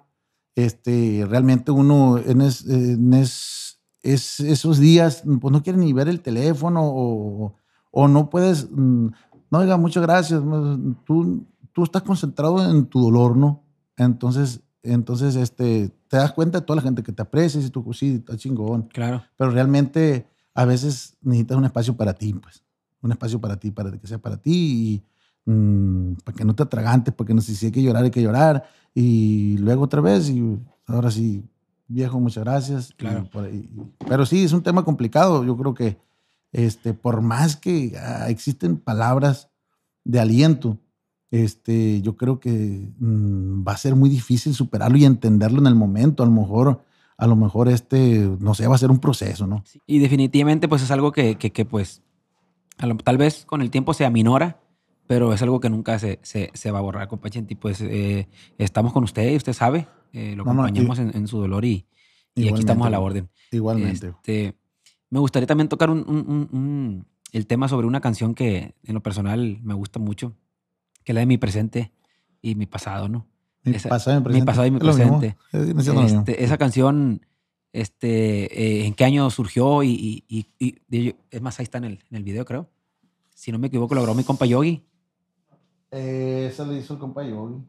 [0.67, 6.09] este, realmente uno en, es, en es, es, esos días, pues no quiere ni ver
[6.09, 7.55] el teléfono o
[7.91, 9.09] o no puedes, mm,
[9.51, 10.41] no, oiga, muchas gracias,
[11.05, 13.65] tú, tú estás concentrado en tu dolor, ¿no?
[13.97, 17.83] Entonces, entonces este, te das cuenta de toda la gente que te aprecia y tú,
[17.83, 18.83] pues sí, está chingón.
[18.93, 19.23] Claro.
[19.37, 22.63] Pero realmente a veces necesitas un espacio para ti, pues.
[23.01, 25.05] Un espacio para ti, para que sea para ti y
[25.49, 28.23] mmm, para que no te atragantes, porque no sé si hay que llorar, hay que
[28.23, 28.65] llorar.
[28.95, 31.43] Y luego otra vez y ahora sí,
[31.87, 32.93] viejo, muchas gracias.
[32.97, 33.29] Claro.
[33.35, 33.71] Y ahí,
[34.07, 35.45] pero sí, es un tema complicado.
[35.45, 35.99] Yo creo que
[36.53, 39.49] este, por más que ah, existen palabras
[40.05, 40.79] de aliento,
[41.31, 45.75] este, yo creo que mmm, va a ser muy difícil superarlo y entenderlo en el
[45.75, 46.23] momento.
[46.23, 46.83] A lo mejor,
[47.17, 49.63] a lo mejor este, no sé, va a ser un proceso, ¿no?
[49.65, 52.03] Sí, y definitivamente, pues es algo que, que, que pues,
[53.05, 54.61] tal vez con el tiempo se aminora,
[55.09, 57.55] pero es algo que nunca se, se, se va a borrar, compa Chenti.
[57.55, 61.23] Pues eh, estamos con usted y usted sabe, eh, lo acompañamos no, no, y, en,
[61.23, 61.87] en, su dolor y,
[62.35, 63.29] y aquí estamos a la orden.
[63.51, 64.09] Igualmente.
[64.09, 64.55] Este,
[65.09, 69.03] me gustaría también tocar un, un, un, el tema sobre una canción que en lo
[69.03, 70.37] personal me gusta mucho,
[71.05, 71.91] que es la de mi presente
[72.43, 73.27] y mi pasado, ¿no?
[73.65, 74.41] Mi, esa, pasado, mi, presente.
[74.43, 75.37] mi pasado y mi presente.
[75.53, 77.25] Este, esa canción,
[77.73, 79.83] este, eh, ¿en qué año surgió?
[79.83, 82.69] Y, y, y, y, es más, ahí está en el, en el video, creo.
[83.35, 84.83] Si no me equivoco, lo grabó mi compa Yogi.
[85.91, 87.65] Eh, esa lo hizo el compa Yogi.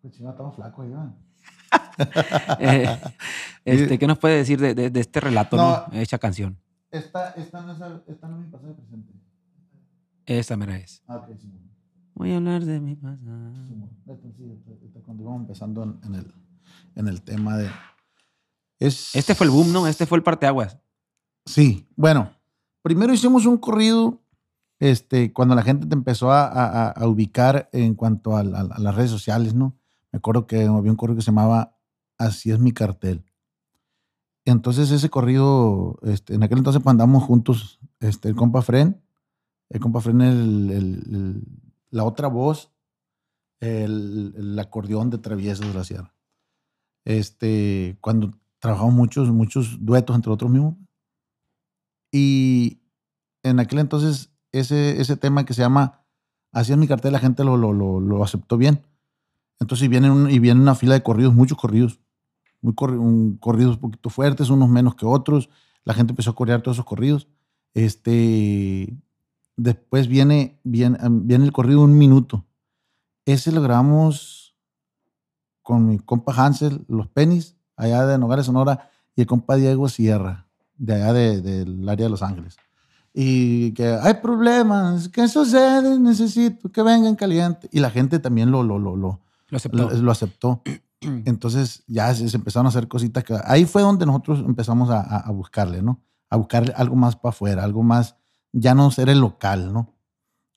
[0.00, 1.16] Pues chingada, estamos flacos, Iván.
[2.58, 2.98] eh,
[3.64, 5.98] este, ¿Qué nos puede decir de, de, de este relato, no, ¿no?
[5.98, 6.58] hecha canción?
[6.90, 9.12] Esta, esta, no es, esta no es mi pasado presente.
[10.26, 11.02] Esa mera es.
[11.06, 11.50] Ah, ok, sí.
[12.14, 13.52] Voy a hablar de mi pasado.
[14.06, 16.34] Sí, cuando íbamos empezando en, en, el,
[16.96, 17.70] en el tema de.
[18.78, 19.14] Es...
[19.14, 19.86] Este fue el boom, ¿no?
[19.86, 20.78] Este fue el parteaguas.
[21.46, 22.30] Sí, bueno.
[22.82, 24.21] Primero hicimos un corrido
[24.82, 28.42] este, cuando la gente te empezó a, a, a ubicar en cuanto a, a,
[28.80, 29.76] las redes sociales, ¿no?
[30.10, 31.76] Me acuerdo que había un corrido que se llamaba
[32.18, 33.24] Así es mi cartel.
[34.44, 39.00] Entonces ese corrido, este, en aquel entonces pues, andamos juntos, este, el compa Fren,
[39.68, 41.42] el compa Fren, el, el, el,
[41.90, 42.72] la otra voz,
[43.60, 46.12] el, acordeón de Traviesos de la Sierra.
[47.04, 50.74] Este, cuando trabajamos muchos, muchos duetos entre otros mismos.
[52.10, 52.82] Y
[53.44, 56.02] en aquel entonces ese, ese tema que se llama
[56.52, 58.82] Así es mi cartel, la gente lo, lo, lo, aceptó bien.
[59.58, 61.98] Entonces, y viene, y viene una fila de corridos, muchos corridos,
[62.60, 65.48] muy corri un, corridos un poquito fuertes, unos menos que otros.
[65.84, 67.26] La gente empezó a corear todos esos corridos.
[67.72, 68.94] Este,
[69.56, 72.44] después viene, viene, viene el corrido un minuto.
[73.24, 74.54] Ese lo grabamos
[75.62, 80.48] con mi compa Hansel, Los Penis, allá de Nogales, Sonora, y el compa Diego Sierra,
[80.76, 82.56] de allá del de, área de Los Ángeles.
[83.14, 85.98] Y que hay problemas, ¿qué sucede?
[85.98, 87.68] Necesito que vengan caliente.
[87.70, 89.90] Y la gente también lo, lo, lo, lo, lo aceptó.
[89.90, 90.62] Lo, lo aceptó.
[91.00, 95.00] Entonces ya se, se, empezaron a hacer cositas que ahí fue donde nosotros empezamos a,
[95.00, 96.00] a, a buscarle, ¿no?
[96.30, 98.16] A buscar algo más para afuera, algo más,
[98.52, 99.92] ya no ser el local, ¿no?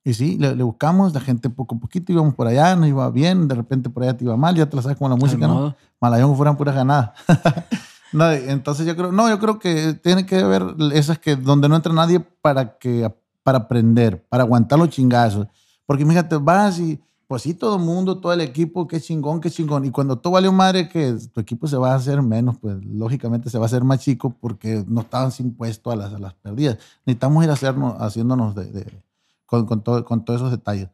[0.05, 3.09] Y sí, le, le buscamos, la gente poco a poquito íbamos por allá, nos iba
[3.09, 5.47] bien, de repente por allá te iba mal, ya te la sabes como la música,
[5.47, 5.75] ¿no?
[5.99, 7.11] Malayón fueran puras ganadas.
[8.23, 11.93] entonces yo creo, no, yo creo que tiene que haber esas que donde no entra
[11.93, 13.11] nadie para que
[13.43, 15.47] para aprender, para aguantar los chingazos.
[15.85, 19.49] Porque fíjate, vas y pues sí, todo el mundo, todo el equipo, qué chingón, qué
[19.51, 19.85] chingón.
[19.85, 23.49] Y cuando todo vale madre, que tu equipo se va a hacer menos, pues lógicamente
[23.49, 26.77] se va a hacer más chico porque no estaban impuestos a las, a las perdidas.
[27.05, 29.03] Necesitamos ir hacernos, haciéndonos de, de-
[29.45, 30.89] con, con, todo- con todos esos detalles.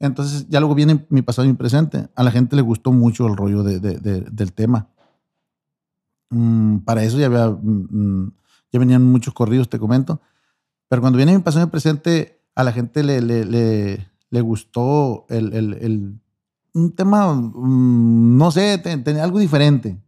[0.00, 2.08] Entonces, ya luego viene mi pasado y mi presente.
[2.14, 4.88] A la gente le gustó mucho el rollo de- de- del tema.
[6.34, 8.32] Mm, para eso ya, había, mm, mm,
[8.72, 10.20] ya venían muchos corridos, te comento.
[10.88, 15.26] Pero cuando viene mi y mi presente, a la gente le, le, le, le gustó
[15.28, 16.20] el, el- el-
[16.74, 20.00] un tema, no sé, te- tenía algo diferente.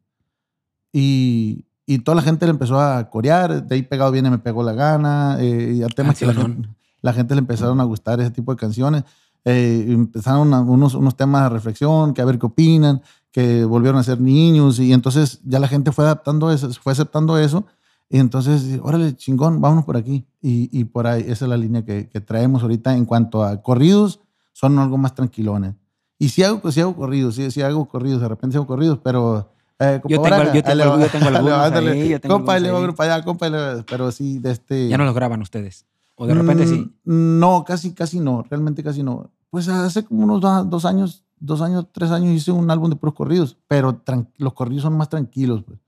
[0.92, 3.66] Y, y toda la gente le empezó a corear.
[3.66, 5.36] De ahí pegado viene Me Pegó la Gana.
[5.40, 6.54] Eh, y a temas que la Accionón.
[6.64, 6.68] gente,
[7.02, 9.04] la gente le empezaron a gustar ese tipo de canciones.
[9.44, 13.00] Eh, empezaron a- unos, unos temas de reflexión, que a ver qué opinan,
[13.36, 14.78] que volvieron a ser niños.
[14.80, 17.66] Y entonces ya la gente fue adaptando eso, fue aceptando eso.
[18.08, 20.26] Y entonces, órale, chingón, vámonos por aquí.
[20.40, 23.60] Y, y por ahí, esa es la línea que, que traemos ahorita en cuanto a
[23.60, 24.20] corridos,
[24.54, 25.74] son algo más tranquilones.
[26.18, 29.50] Y si hago, si hago corridos, si, si hago corridos, de repente hago corridos, pero...
[29.80, 32.94] eh, compa, Yo tengo- yo tengo yo tengo algunos ahí, yo tengo Compa, le ir
[32.94, 33.48] para allá, compa,
[33.86, 34.88] pero sí, de este...
[34.88, 35.84] Ya no los graban ustedes.
[36.14, 36.90] O de repente sí.
[37.04, 39.30] Mm, No, casi, casi no, realmente casi no.
[39.50, 42.96] Pues hace como unos do- dos años, dos años, tres años hice un álbum de
[42.96, 44.02] puros corridos, pero
[44.38, 45.78] los corridos son más tranquilos, pues,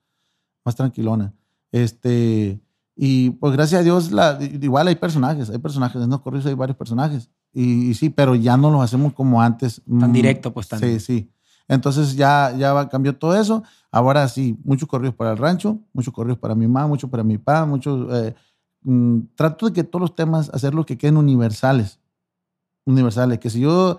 [0.64, 1.30] más tranquilones.
[1.72, 2.60] Este,
[2.96, 6.54] y pues gracias a Dios, la, igual hay personajes, hay personajes, en los corridos hay
[6.54, 7.30] varios personajes.
[7.52, 9.82] Y, y sí, pero ya no los hacemos como antes.
[10.00, 10.80] Tan Mm, directo, pues tan.
[10.80, 11.30] Sí, sí.
[11.68, 13.62] Entonces ya, ya cambió todo eso.
[13.90, 17.38] Ahora sí, muchos corridos para el rancho, muchos corridos para mi mamá, muchos para mi
[17.38, 18.06] papá, muchos...
[18.12, 18.34] eh,
[18.82, 22.00] mm, trato de que todos los temas, hacerlos que queden universales.
[22.84, 23.38] Universales.
[23.38, 23.98] Que si yo,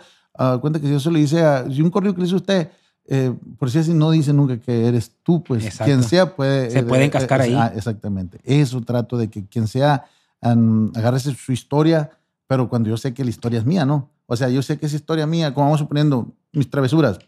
[0.62, 1.70] cuenta que si yo se lo hice a...
[1.70, 2.70] Si un corrido que le hice a usted,
[3.08, 5.86] eh, por si así no dice nunca que eres tú, pues Exacto.
[5.86, 6.70] quien sea puede...
[6.70, 7.54] Se puede encascar ahí.
[7.54, 8.40] ah, exactamente.
[8.44, 10.06] Eso trato de que quien sea
[10.42, 12.12] um, agarre su historia,
[12.48, 14.10] pero cuando yo sé que la historia es mía, ¿no?
[14.28, 17.20] O sea, yo sé que es historia mía, como vamos suponiendo mis travesuras.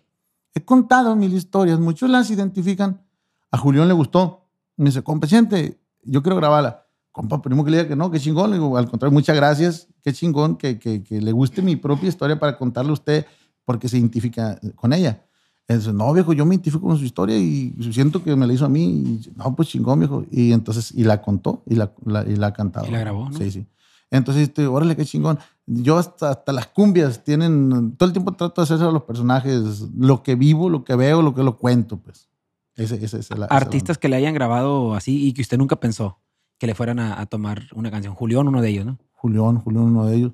[0.54, 3.02] He contado mil historias, muchos las identifican.
[3.50, 4.46] A Julián le gustó.
[4.78, 6.86] Me dice, compa, siente, yo quiero grabarla.
[7.12, 8.52] Compa, primo que le diga que no, qué chingón.
[8.52, 9.88] Le digo, al contrario, muchas gracias.
[10.04, 13.26] Qué chingón que, que, que le guste mi propia historia para contarle a usted
[13.66, 15.24] porque se identifica con ella.
[15.68, 18.66] Entonces, no, viejo, yo me identifico con su historia y siento que me la hizo
[18.66, 18.84] a mí.
[18.84, 20.26] Y, no, pues chingón, viejo.
[20.30, 22.88] Y entonces, y la contó y la, la- y la ha cantado.
[22.88, 23.38] Y la grabó, ¿no?
[23.38, 23.66] Sí, sí.
[24.10, 25.40] Entonces, este, órale, qué chingón.
[25.66, 29.88] Yo hasta, hasta las cumbias tienen, todo el tiempo trato de hacer a los personajes,
[29.98, 32.28] lo que vivo, lo que veo, lo que lo cuento, pues.
[32.76, 35.78] Ese, ese, ese es la- Artistas que le hayan grabado así y que usted nunca
[35.78, 36.18] pensó
[36.58, 38.14] que le fueran a, a tomar una canción.
[38.14, 38.98] Julián, uno de ellos, ¿no?
[39.22, 40.32] Julián, Julián, uno de ellos.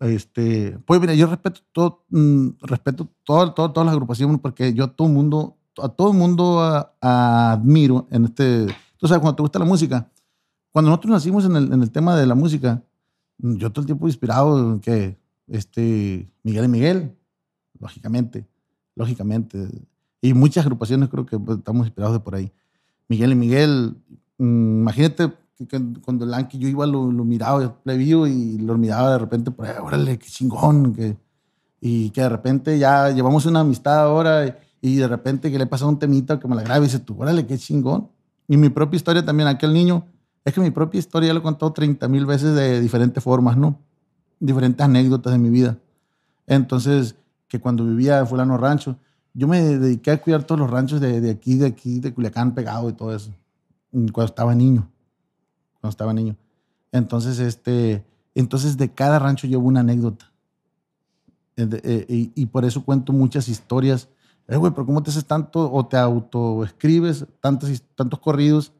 [0.00, 4.84] Este, pues mira, yo respeto todo, mm, respeto todo, todo- todas las agrupaciones porque yo
[4.84, 9.42] a todo mundo, a todo mundo a- a- admiro en este, tú sabes, cuando te
[9.42, 10.08] gusta la música,
[10.70, 12.80] cuando nosotros nacimos en el, en el tema de la música,
[13.38, 17.16] yo todo el tiempo inspirado en que, este, Miguel y Miguel,
[17.80, 18.46] lógicamente,
[18.94, 19.68] lógicamente,
[20.20, 22.52] y muchas agrupaciones creo que pues, estamos inspirados de por ahí.
[23.08, 23.96] Miguel y Miguel,
[24.38, 28.58] mm, imagínate que, que cuando el Anki yo iba, lo, lo miraba, el plebeyo, y
[28.58, 31.16] lo miraba de repente por ahí, órale, qué chingón, que,
[31.80, 35.86] y que de repente ya llevamos una amistad ahora, y, de repente que le pasa
[35.86, 38.08] un temita que me la grabe y dice tú, órale, qué chingón.
[38.46, 40.06] Y mi propia historia también, aquel niño,
[40.44, 43.56] es que mi propia historia ya lo he contado 30 mil veces de diferentes formas,
[43.56, 43.80] ¿no?
[44.38, 45.76] Diferentes anécdotas de mi vida.
[46.46, 47.16] Entonces,
[47.48, 48.96] que cuando vivía en fulano rancho,
[49.34, 52.54] yo me dediqué a cuidar todos los ranchos de, de aquí, de aquí, de Culiacán,
[52.54, 53.32] pegado y todo eso,
[53.90, 54.88] cuando estaba niño.
[55.80, 56.36] Cuando estaba niño.
[56.92, 60.32] Entonces, este, entonces de cada rancho llevo una anécdota.
[61.56, 64.08] Eh, de- eh, y, por eso cuento muchas historias.
[64.46, 68.72] Eh, güey, pero ¿cómo te haces tanto o te autoescribes tantos, tantos corridos?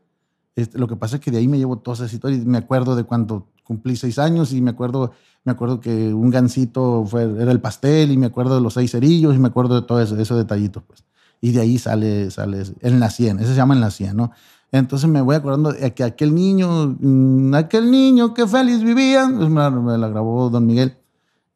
[0.56, 2.44] Este, lo que pasa es que de ahí me llevo todas esas historias.
[2.44, 5.12] Me acuerdo de cuando cumplí seis años y me acuerdo,
[5.44, 8.92] me acuerdo que un gancito fue, era el pastel y me acuerdo de los seis
[8.92, 10.82] cerillos y me acuerdo de todo eso, esos detallitos.
[10.84, 11.04] Pues.
[11.40, 14.32] Y de ahí sale, sale en la 100, ese se llama en la 100, ¿no?
[14.70, 19.48] Entonces me voy acordando de que aquel niño, mm, aquel niño que feliz vivía, pues
[19.48, 20.96] me la, me la grabó don Miguel.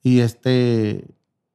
[0.02, 1.06] Y este,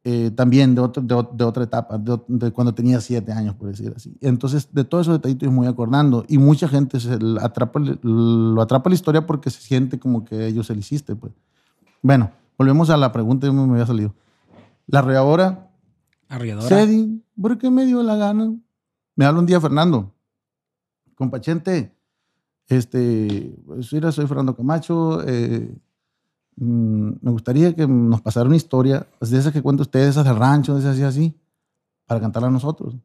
[0.03, 3.69] eh, también de, otro, de, ot- de otra etapa, de, cuando tenía siete años, por
[3.69, 4.15] decir así.
[4.21, 6.23] Entonces, de todos esos detallitos me voy acordando.
[6.27, 10.67] Y mucha gente se atrapa, lo atrapa la historia porque se siente como que ellos
[10.67, 11.15] se lo hiciste.
[11.15, 11.33] Pues.
[12.03, 14.13] Bueno, volvemos a la pregunta, yo me había salido.
[14.85, 15.69] La readora,
[16.29, 16.67] Arrolladora.
[16.67, 18.53] Cedi, ¿por qué me dio la gana?
[19.15, 20.13] Me habla un día Fernando.
[21.17, 21.91] Compachente,
[22.69, 25.23] este, pues mira, soy Fernando Camacho.
[25.27, 25.75] eh,
[26.57, 30.25] mm, me gustaría que nos pasara una historia pues, de esas que cuento ustedes, esas
[30.25, 31.35] del rancho, de esas así, así,
[32.07, 32.95] para cantarla a nosotros.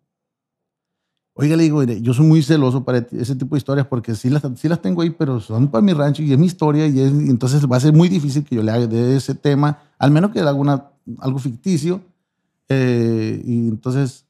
[1.35, 4.43] Oiga, le digo, yo soy muy celoso para ese tipo de historias porque sí las,
[4.57, 7.13] sí las tengo ahí, pero son para mi rancho y es mi historia y, es-
[7.13, 10.11] y entonces va a ser muy difícil que yo le haga de ese tema, al
[10.11, 12.03] menos que le haga algo ficticio.
[12.69, 14.27] eh, y entonces,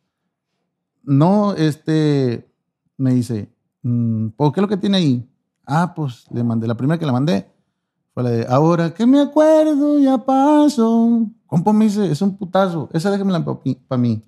[1.02, 2.46] no, este,
[2.96, 3.51] me dice,
[3.82, 5.28] mm, ¿por qué es lo que tiene ahí?
[5.66, 7.46] Ah, pues le mandé, la primera que le mandé
[8.14, 11.26] fue la de, ahora que me acuerdo ya pasó.
[11.46, 14.22] Compa me dice, es un putazo, esa déjamela para mí.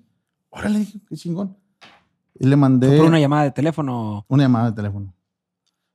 [0.49, 1.55] Órale, dije, qué chingón.
[2.39, 4.25] Y le mandé Fue por una llamada de teléfono.
[4.27, 5.13] una llamada de teléfono.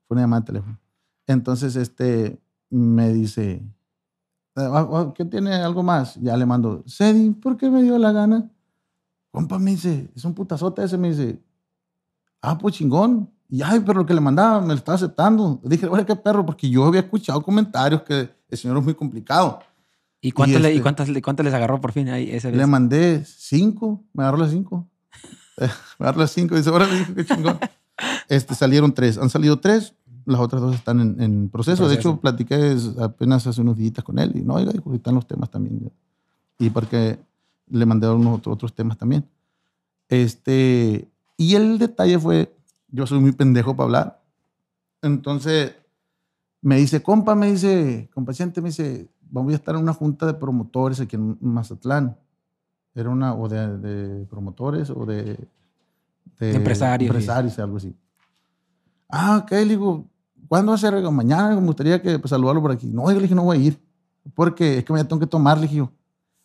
[0.06, 0.78] Fue una llamada de teléfono.
[1.26, 3.62] Entonces, este, me dice,
[4.56, 6.16] "Ah, ah, ¿qué tiene algo más?
[6.16, 8.50] Ya le mando, Sedi, ¿por qué me dio la gana?
[9.30, 11.40] Compa, me dice, es un putazote ese, me dice,
[12.42, 13.30] ah, pues chingón.
[13.50, 15.60] Y ay, pero lo que le mandaba me lo estaba aceptando.
[15.64, 19.58] Dije, oye, qué perro, porque yo había escuchado comentarios que el señor es muy complicado.
[20.20, 22.56] ¿Y cuántas, Y le- y este- cuántas, cuántas les agarró por fin ahí esa vez?
[22.58, 24.86] Le mandé cinco, me agarró las cinco.
[25.58, 25.66] me
[26.06, 26.54] agarró las cinco.
[26.56, 27.58] Dice, ahora le dije, qué chingón.
[28.28, 29.18] Este, salieron tres.
[29.18, 29.94] Han salido tres.
[30.26, 31.84] Las otras dos están en, en proceso.
[31.88, 32.10] De proceso.
[32.10, 34.32] hecho, platiqué apenas hace unos días con él.
[34.36, 35.90] Y no, oiga, están los temas también.
[36.58, 37.18] Y porque
[37.68, 39.26] le mandé otros, otros temas también.
[40.08, 42.52] Este, y el detalle fue,
[42.92, 44.22] yo soy muy pendejo para hablar.
[45.02, 45.74] Entonces,
[46.62, 50.34] me dice, compa, me dice, compaciente, me dice, vamos a estar en una junta de
[50.34, 52.16] promotores aquí en Mazatlán.
[52.94, 55.38] Era una, o de, de promotores o de,
[56.38, 57.94] De empresarios, Empresarios, algo así.
[59.08, 60.04] Ah, ok, le digo,
[60.48, 60.94] ¿cuándo va a ser?
[61.10, 62.86] Mañana me gustaría que pues, saludarlo por aquí.
[62.88, 63.80] No, yo le dije, no voy a ir,
[64.34, 65.90] porque es que me tengo que tomar, le dije yo.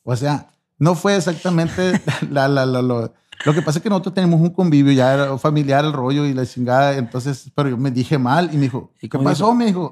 [0.03, 4.13] O sea, no fue exactamente la, la, la- lo, lo que pasa es que nosotros
[4.13, 7.91] tenemos un convivio ya era familiar, el rollo y la chingada, entonces, pero yo me
[7.91, 9.53] dije mal y me dijo, ¿Y ¿qué pasó?
[9.53, 9.91] Me dijo,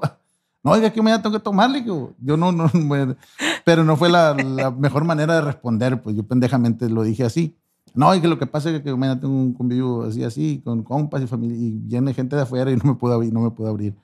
[0.62, 3.16] no, oiga, que me tengo que tomar, le digo, yo no, no, bueno,
[3.64, 7.56] pero no fue la, la mejor manera de responder, pues yo pendejamente lo dije así.
[7.94, 10.82] No, y que lo que pasa es que mañana tengo un convivio así, así, con
[10.82, 13.52] compas y familia, y viene gente de afuera y no me puedo abrir, no me
[13.52, 13.94] puedo abrir.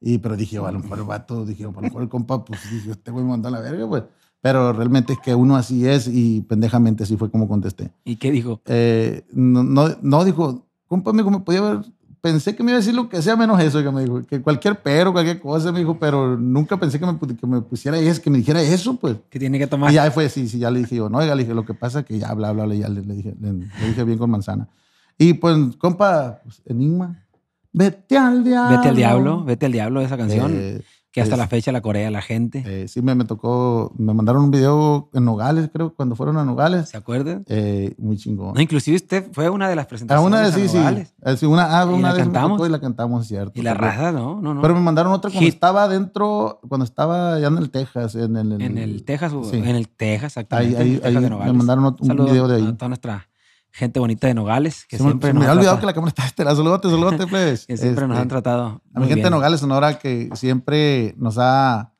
[0.00, 2.60] Y, pero dije, a lo mejor el vato, dije, a lo mejor el compa, pues
[2.70, 4.04] dije, este güey me mandó a la verga, pues.
[4.40, 7.90] Pero realmente es que uno así es y pendejamente así fue como contesté.
[8.04, 8.60] ¿Y qué dijo?
[8.66, 11.84] Eh, no, no, no dijo, compa, me podía haber,
[12.20, 14.42] pensé que me iba a decir lo que sea menos eso, que me dijo, que
[14.42, 18.20] cualquier pero, cualquier cosa, me dijo, pero nunca pensé que me, que me pusiera eso,
[18.20, 19.16] que me dijera eso, pues.
[19.30, 19.90] Que tiene que tomar.
[19.92, 21.74] Y ya fue, sí, sí, ya le dije yo, no, oiga, le dije, lo que
[21.74, 24.18] pasa es que ya, bla, bla, bla, ya le, le dije, le, le dije bien
[24.18, 24.68] con manzana.
[25.18, 27.24] Y pues, compa, pues, Enigma,
[27.72, 28.76] vete al diablo.
[28.76, 30.52] Vete al diablo, vete al diablo de esa canción.
[30.54, 30.82] Eh,
[31.16, 32.62] que hasta es- la fecha la corea la gente.
[32.66, 36.44] eh, sí, me, me tocó, me mandaron un video en Nogales, creo, cuando fueron a
[36.44, 36.90] Nogales.
[36.90, 37.44] ¿Se acuerdan?
[37.48, 38.52] Eh, muy chingón.
[38.54, 40.26] No, inclusive usted fue una de las A presentaciones.
[40.28, 40.76] una a vez sí, sí.
[40.76, 41.14] Nogales.
[41.24, 42.68] Eh, sí, una, ah, ¿Y una la vez me cantamos?
[42.68, 43.52] y la cantamos, cierto.
[43.58, 44.60] Y la raza, no, no, no.
[44.62, 45.54] Pero me mandaron otra cuando Hit.
[45.54, 48.60] estaba dentro, cuando estaba allá en el Texas, en el...
[48.60, 49.56] en el Texas, sí.
[49.56, 50.76] en el Texas, Ahí, exactamente.
[50.76, 51.54] ahí, en el Texas ahí de me Nogales.
[51.54, 52.72] mandaron otro- un Saludos video de A ahí.
[52.74, 53.28] toda nuestra
[53.76, 56.08] gente bonita de Nogales, que se me, siempre me había han olvidado que la cámara
[56.08, 56.54] está estera.
[56.54, 57.66] Saludote, saludote, pues.
[57.66, 58.82] que siempre nos Este, han tratado.
[58.94, 59.32] A mi gente de bien.
[59.32, 61.92] Nogales, Sonora, que siempre nos ha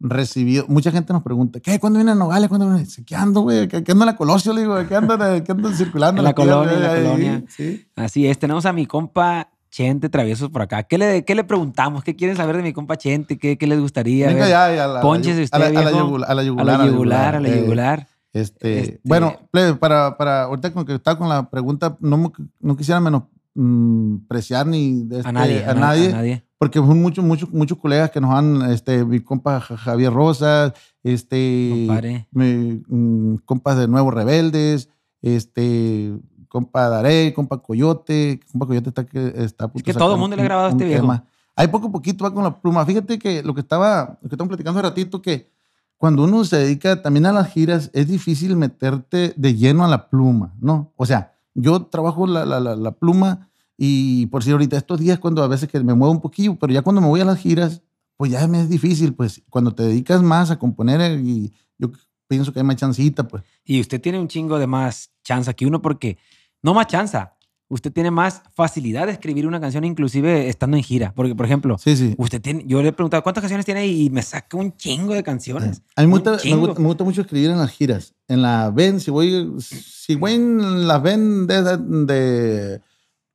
[0.00, 0.64] recibido.
[0.68, 1.78] Mucha gente nos pregunta, ¿qué?
[1.80, 2.48] ¿Cuándo viene a Nogales?
[2.48, 2.86] ¿Cuándo viene?
[3.06, 3.68] ¿Qué ando, güey?
[3.68, 4.52] ¿Qué, ando en la Colosio?
[4.52, 6.20] Le digo, ¿qué ando, qué ando circulando?
[6.20, 7.02] En la colonia, en la ahí?
[7.02, 7.44] colonia.
[7.48, 7.86] Sí.
[7.96, 10.84] Así es, tenemos a mi compa Chente Traviesos por acá.
[10.84, 12.04] ¿Qué le, qué le preguntamos?
[12.04, 13.38] ¿Qué quieren saber de mi compa Chente?
[13.38, 14.28] ¿Qué, qué les gustaría?
[14.28, 16.44] Venga ya, ya, a la, Pónchese a la, usted, a la yugular, a la a
[16.44, 16.78] yugular.
[16.78, 18.08] la yugular, a la eh, yugular.
[18.34, 19.34] Este, Este- Bueno,
[19.80, 25.18] para, para ahorita con que estaba con la pregunta, no, no quisiera menospreciar ni de
[25.18, 26.44] este- a nadie, a nadie, a nadie.
[26.58, 30.72] porque son muchos, muchos, muchos colegas que nos han, este, mi compa Ja- Javier Rosas,
[31.02, 31.86] este,
[32.32, 34.88] mi, mm, compas de Nuevos Rebeldes,
[35.22, 36.12] este,
[36.48, 40.42] compa Darey, compa Coyote, compa Coyote está que está punto que todo sacar mundo le
[40.42, 41.02] ha grabado a un este viejo.
[41.02, 41.24] tema.
[41.56, 42.84] Hay poco a poquito va con la pluma.
[42.84, 45.52] Fíjate que lo que estaba, lo que estamos platicando hace ratito, que
[45.96, 50.08] cuando uno se dedica también a las giras, es difícil meterte de lleno a la
[50.08, 50.92] pluma, ¿no?
[50.96, 55.18] O sea, yo trabajo la, la, la, la pluma y por si ahorita estos días
[55.18, 57.38] cuando a veces que me muevo un poquillo, pero ya cuando me voy a las
[57.38, 57.82] giras,
[58.16, 61.90] pues ya me es difícil, pues cuando te dedicas más a componer eh, y yo
[62.28, 63.42] pienso que hay más chancita, pues.
[63.64, 66.18] Y usted tiene un chingo de más chanza que uno porque,
[66.62, 67.33] no más chanza,
[67.68, 71.12] usted tiene más facilidad de escribir una canción inclusive estando en gira.
[71.14, 72.14] Porque, por ejemplo, Sí, sí.
[72.18, 73.86] usted tiene, yo le he preguntado, ¿cuántas canciones tiene?
[73.86, 75.82] Y me saca un chingo de canciones.
[75.96, 78.14] A mí me gusta, me, gusta, me gusta mucho escribir en las giras.
[78.28, 82.80] En la ven, si voy, si voy en la ven de, de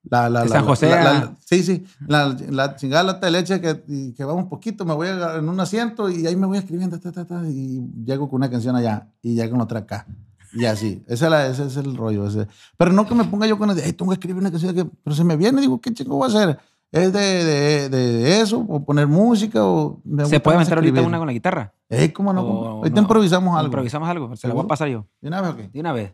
[0.04, 4.14] la, la, De San la- José la- sí, sí, la, chingada lata de leche que,
[4.16, 7.00] que va un poquito, me voy a en un asiento y ahí me voy escribiendo
[7.00, 10.08] ta, ta, ta, y llego con una canción allá y ya con otra acá.
[10.54, 12.28] Y así, ese es, la- ese es el rollo.
[12.28, 12.48] ese.
[12.78, 14.74] Pero no que me ponga yo con el de, "Ay, tengo que escribir una canción
[14.74, 16.60] que, pero se me viene, digo, ¿qué chingo voy a hacer?
[16.92, 18.66] ¿Es de, de, de eso?
[18.68, 19.64] ¿O poner música?
[19.64, 21.72] O ¿Se puede meter ahorita una con la guitarra?
[21.88, 22.42] Eh, ¿cómo no?
[22.42, 22.68] O?
[22.80, 23.68] Ahorita no, improvisamos algo.
[23.68, 24.36] Improvisamos algo.
[24.36, 25.06] Se lo voy a pasar yo.
[25.22, 25.68] ¿De una vez o qué?
[25.70, 26.14] De una vez.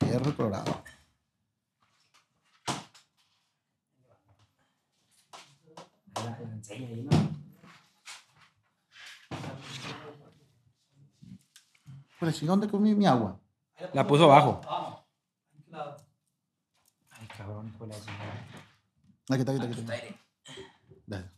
[0.00, 0.82] Fierro colorado.
[12.18, 13.38] Pues, ¿y dónde comí mi agua?
[13.92, 14.60] La puso abajo.
[17.10, 18.32] Ay, cabrón, hijo de la chingada.
[19.28, 19.94] Aquí está, aquí está, aquí está.
[21.06, 21.30] Dale.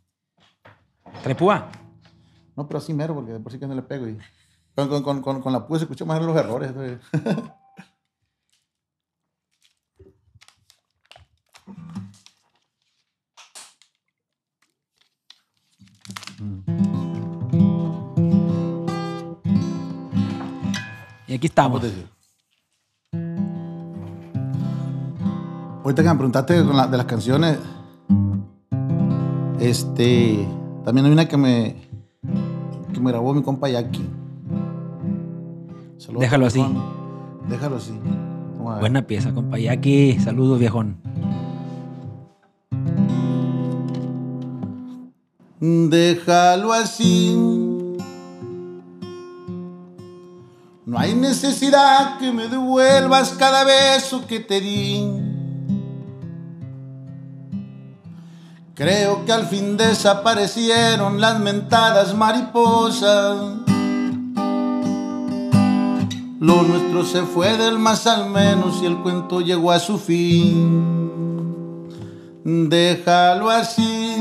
[1.23, 1.71] ¿Trae púa?
[2.57, 4.09] No, pero así mero, porque de por sí que no le pego.
[4.09, 4.19] Y...
[4.75, 6.73] Con, con, con, con, con la púa se escuchan más los errores.
[21.27, 21.83] Y aquí estamos.
[25.89, 27.59] Ahorita que me preguntaste con la- de las canciones,
[29.59, 30.47] este,
[30.85, 31.77] también hay una que me,
[32.93, 34.07] que me grabó mi compa Jackie.
[35.97, 36.63] Saludos, Déjalo así.
[37.49, 37.99] Déjalo así.
[38.81, 39.57] Buena pieza, compa.
[39.71, 40.99] Aquí, saludos, viejón.
[45.59, 47.35] Déjalo así.
[50.85, 55.28] No hay necesidad que me devuelvas cada beso que te di.
[58.79, 63.37] Creo que al fin desaparecieron las mentadas mariposas.
[66.39, 71.89] Lo nuestro se fue del más al menos y el cuento llegó a su fin.
[72.45, 74.15] Déjalo así.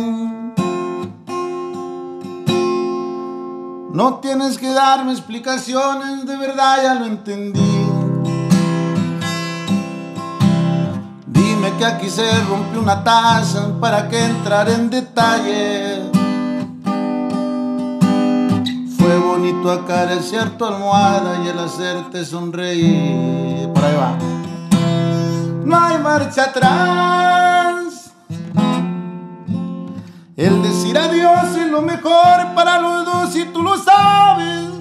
[3.94, 7.77] No tienes que darme explicaciones, de verdad ya lo entendí.
[11.78, 16.02] Que aquí se rompió una taza para que entrar en detalle.
[18.98, 23.70] Fue bonito acariciar tu almohada y el hacerte sonreír.
[23.74, 24.18] Por ahí va.
[25.66, 28.12] No hay marcha atrás.
[30.36, 34.77] El decir adiós es lo mejor para los dos y tú lo sabes.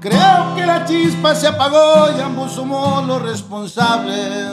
[0.00, 4.46] Creo que la chispa se apagó y ambos somos los responsables.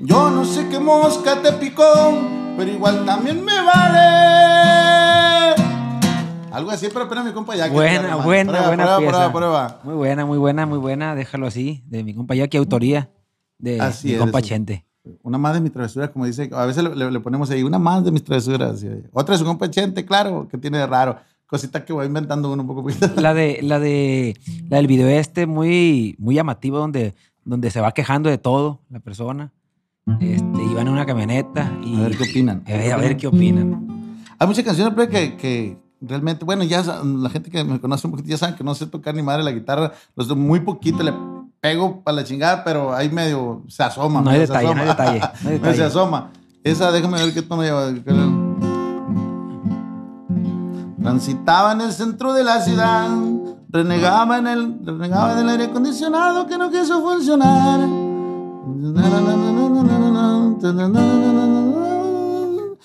[0.00, 1.82] Yo no sé qué mosca te picó,
[2.58, 5.54] pero igual también me vale.
[6.52, 7.68] Algo así, pero espera mi compa ya.
[7.68, 8.22] que Buena, hermano.
[8.24, 9.12] buena, Prueba, buena prueba, pieza.
[9.12, 9.80] prueba, prueba.
[9.84, 11.14] Muy buena, muy buena, muy buena.
[11.14, 11.82] Déjalo así.
[11.86, 13.08] De mi compa Jackie, autoría
[13.58, 14.20] de Así mi es.
[14.20, 14.84] compa Chente.
[15.22, 17.78] Una más de mis travesuras, como dice, a veces le, le- le ponemos ahí, una
[17.78, 18.84] más de mis travesuras.
[19.12, 21.16] Otra de su compa Chente, claro, que tiene de raro.
[21.52, 22.88] Cosita que voy inventando uno un poco.
[23.16, 24.34] La de, la de,
[24.70, 29.00] la del video este muy, muy llamativo donde, donde se va quejando de todo la
[29.00, 29.52] persona.
[30.18, 32.62] Este, y van en una camioneta y A ver qué opinan.
[32.66, 33.86] Eh, a ver qué opinan.
[34.38, 38.12] Hay muchas canciones pero que, que realmente, bueno, ya la gente que me conoce un
[38.12, 39.92] poquito ya saben que no sé tocar ni madre la guitarra.
[40.16, 41.12] Los doy muy poquito le
[41.60, 44.22] pego para la chingada, pero ahí medio se asoma.
[44.22, 45.82] No hay detalle, no hay detalle, no hay Medio se detalle.
[45.84, 46.30] asoma.
[46.64, 47.92] Esa, déjame ver qué tono lleva.
[51.02, 53.08] Transitaba en el centro de la ciudad,
[53.68, 57.80] renegaba en el, renegaba del aire acondicionado que no quiso funcionar.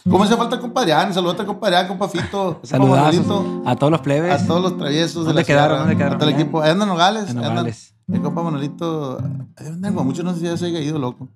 [0.10, 0.94] ¿Cómo hace falta compadre?
[1.14, 4.42] Saludos a compadre, compa Fito, compa Saludazos Manolito, a todos los plebes.
[4.42, 5.80] a todos los traviesos de ¿Dónde la quedaron?
[5.80, 6.16] ¿Dónde quedaron?
[6.16, 6.62] a todo el equipo.
[6.62, 7.30] Ahí andan Nogales.
[7.30, 7.36] En.
[7.36, 7.94] Nogales.
[8.12, 9.20] El compa Manolito,
[9.58, 11.28] ahí andan muchos, no sé si ya se haya ido loco.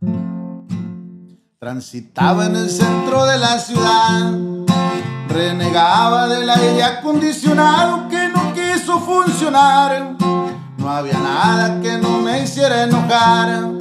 [1.59, 4.31] Transitaba en el centro de la ciudad,
[5.31, 10.15] renegaba del aire acondicionado que no quiso funcionar.
[10.77, 13.71] No había nada que no me hiciera enojar.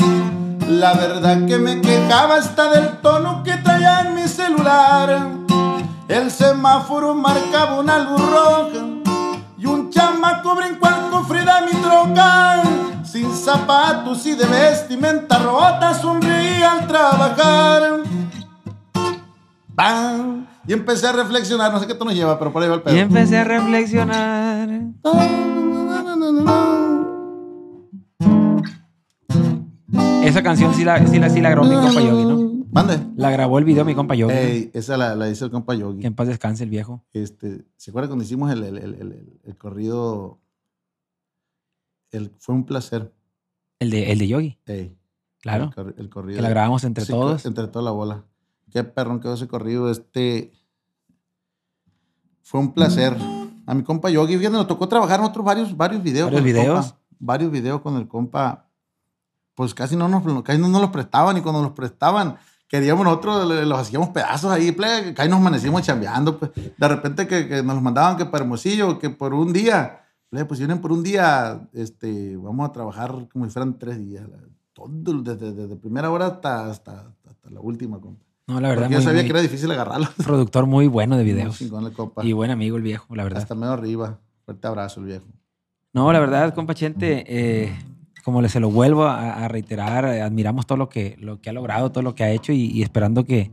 [0.68, 5.28] La verdad que me quejaba hasta del tono que traía en mi celular.
[6.08, 8.84] El semáforo marcaba una luz roja
[9.58, 12.62] y un chamaco brincó al cofre de mi troca.
[13.04, 18.02] Sin zapatos y de vestimenta rota sonreía al trabajar.
[19.74, 20.49] ¡Pam!
[20.66, 22.94] Y empecé a reflexionar, no sé qué tono lleva, pero por ahí va el pedo.
[22.94, 24.68] Y empecé a reflexionar.
[30.22, 32.64] Esa canción sí la, sí la, sí la grabó mi compa Yogi, ¿no?
[32.70, 33.00] Mande.
[33.16, 34.32] La grabó el video mi compa Yogi.
[34.34, 36.00] Ey, esa la, la hizo el compa Yogi.
[36.00, 37.02] Que en paz descanse el viejo.
[37.12, 40.38] Este, ¿Se acuerda cuando hicimos el, el, el, el- corrido?
[42.12, 43.12] El, fue un placer.
[43.80, 44.96] El de, el de Yogi, Ey,
[45.40, 45.64] claro.
[45.64, 46.36] El, cor- el corrido.
[46.36, 47.44] Que la grabamos entre Sí, todos.
[47.46, 48.24] Entre toda la bola.
[48.70, 49.90] Qué perrón quedó ese corrido.
[49.90, 50.52] Este.
[52.42, 53.16] Fue un placer.
[53.66, 56.30] A mi compa Yogi, fíjate, nos tocó trabajar en otros varios, varios videos.
[56.32, 56.86] ¿Varios videos?
[56.86, 57.00] compa.
[57.20, 58.66] varios videos con el compa.
[59.54, 63.46] Pues casi no nos, casi no nos los prestaban y cuando nos prestaban, queríamos nosotros,
[63.46, 66.38] los hacíamos pedazos ahí, ple, que ahí nos amanecíamos chambeando.
[66.38, 66.50] Pues.
[66.54, 70.00] De repente que, que nos los mandaban que para Hermosillo, que por un día,
[70.30, 73.98] ple, pues si vienen por un día, este, vamos a trabajar como si fueran tres
[73.98, 74.24] días.
[74.72, 74.88] Todo,
[75.22, 78.29] desde, desde primera hora hasta, hasta, hasta la última, compa.
[78.50, 80.08] No, la verdad, yo sabía muy- que era difícil agarrarlo.
[80.24, 81.60] productor muy bueno de videos.
[82.22, 83.42] Y buen amigo el viejo, la verdad.
[83.42, 84.18] Hasta medio arriba.
[84.44, 85.26] Fuerte abrazo, el viejo.
[85.92, 87.72] No, la verdad, compa Chente, eh,
[88.24, 91.50] como le se lo vuelvo a, a reiterar, eh, admiramos todo lo que, lo que
[91.50, 93.50] ha logrado, todo lo que ha hecho y, y esperando que,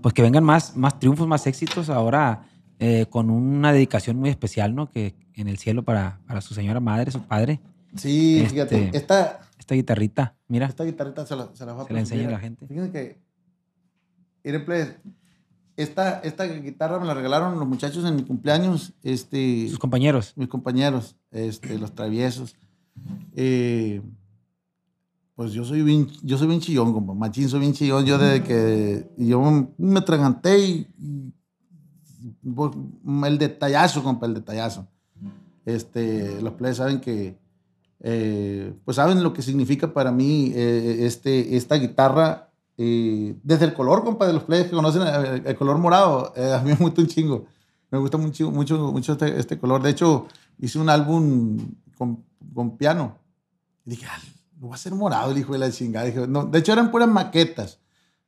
[0.00, 2.42] pues que vengan más, más triunfos, más éxitos ahora
[2.78, 4.90] eh, con una dedicación muy especial, ¿no?
[4.90, 7.60] Que en el cielo para, para su señora madre, su padre,
[7.96, 8.90] Sí, Este- fíjate.
[8.96, 12.28] Esta, esta guitarrita, mira, esta guitarrita se la, se la va a se la enseña
[12.28, 12.66] a la gente.
[12.66, 13.18] Fíjense que.
[14.44, 14.94] Miren, pues,
[15.76, 18.92] esta, esta guitarra me la regalaron los muchachos en mi cumpleaños.
[19.02, 20.32] Este, Sus compañeros.
[20.36, 22.54] mis compañeros, este, los traviesos.
[23.34, 24.02] Eh,
[25.34, 27.14] pues yo soy bien, yo soy bien chillón, compa.
[27.14, 28.04] Machín, soy bien chillón.
[28.04, 29.40] Yo desde que yo
[29.78, 31.32] me atraganté y, y-
[32.54, 32.72] pues,
[33.26, 34.86] el detallazo, compa, el detallazo.
[35.64, 37.36] Este, los players saben que,
[38.00, 42.51] eh, pues saben lo que significa para mí eh, este, esta guitarra.
[42.78, 46.52] Eh, desde el color, compa, de los players que conocen el, el color morado, eh,
[46.58, 47.46] a mí me gusta un chingo.
[47.90, 49.82] Me gusta mucho, mucho, mucho este, este color.
[49.82, 50.26] De hecho,
[50.58, 51.58] hice un álbum
[51.98, 53.18] con, con piano.
[53.84, 54.18] Y dije, "Ah,
[54.58, 56.06] lo voy a hacer morado, el hijo de la chingada.
[56.06, 57.80] Dije, no, de hecho, eran puras maquetas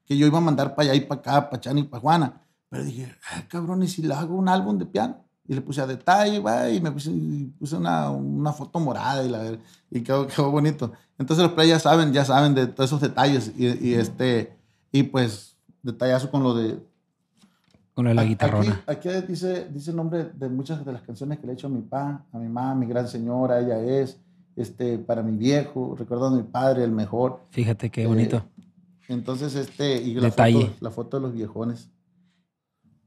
[0.05, 2.43] que yo iba a mandar para allá y para acá, para Chani y para Juana.
[2.69, 5.24] Pero dije, ah, cabrón, ¿y si le hago un álbum de piano?
[5.47, 9.23] Y le puse a detalle, va, y me puse, y puse una, una foto morada
[9.25, 9.57] y, la,
[9.91, 10.93] y quedó, quedó bonito.
[11.19, 13.53] Entonces los players ya saben, ya saben de todos esos detalles.
[13.57, 14.57] Y, y este,
[14.91, 16.79] y pues, detallazo con lo de,
[17.95, 18.83] Con lo de la guitarrona.
[18.87, 21.67] Aquí, aquí dice, dice el nombre de muchas de las canciones que le he hecho
[21.67, 24.19] a mi papá, a mi mamá, mi gran señora, ella es,
[24.57, 27.41] este, para mi viejo, recordando a mi padre, el mejor.
[27.51, 28.43] Fíjate qué Eh, bonito.
[29.09, 30.67] Entonces, este, y la Detalle.
[30.69, 31.91] foto, la foto de los viejones.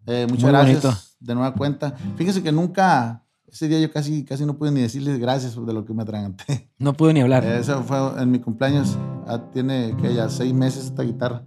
[0.08, 1.02] Eh, muchas Muy gracias bonito.
[1.20, 1.92] de nueva cuenta.
[2.16, 5.86] Fíjense que nunca, ese día yo casi, casi no pude ni decirles gracias de lo
[5.86, 6.72] que me atraganté.
[6.80, 7.44] No pude ni hablar.
[7.44, 8.98] Eso fue en mi cumpleaños.
[9.26, 11.44] Ah, tiene que ya seis meses esta guitarra.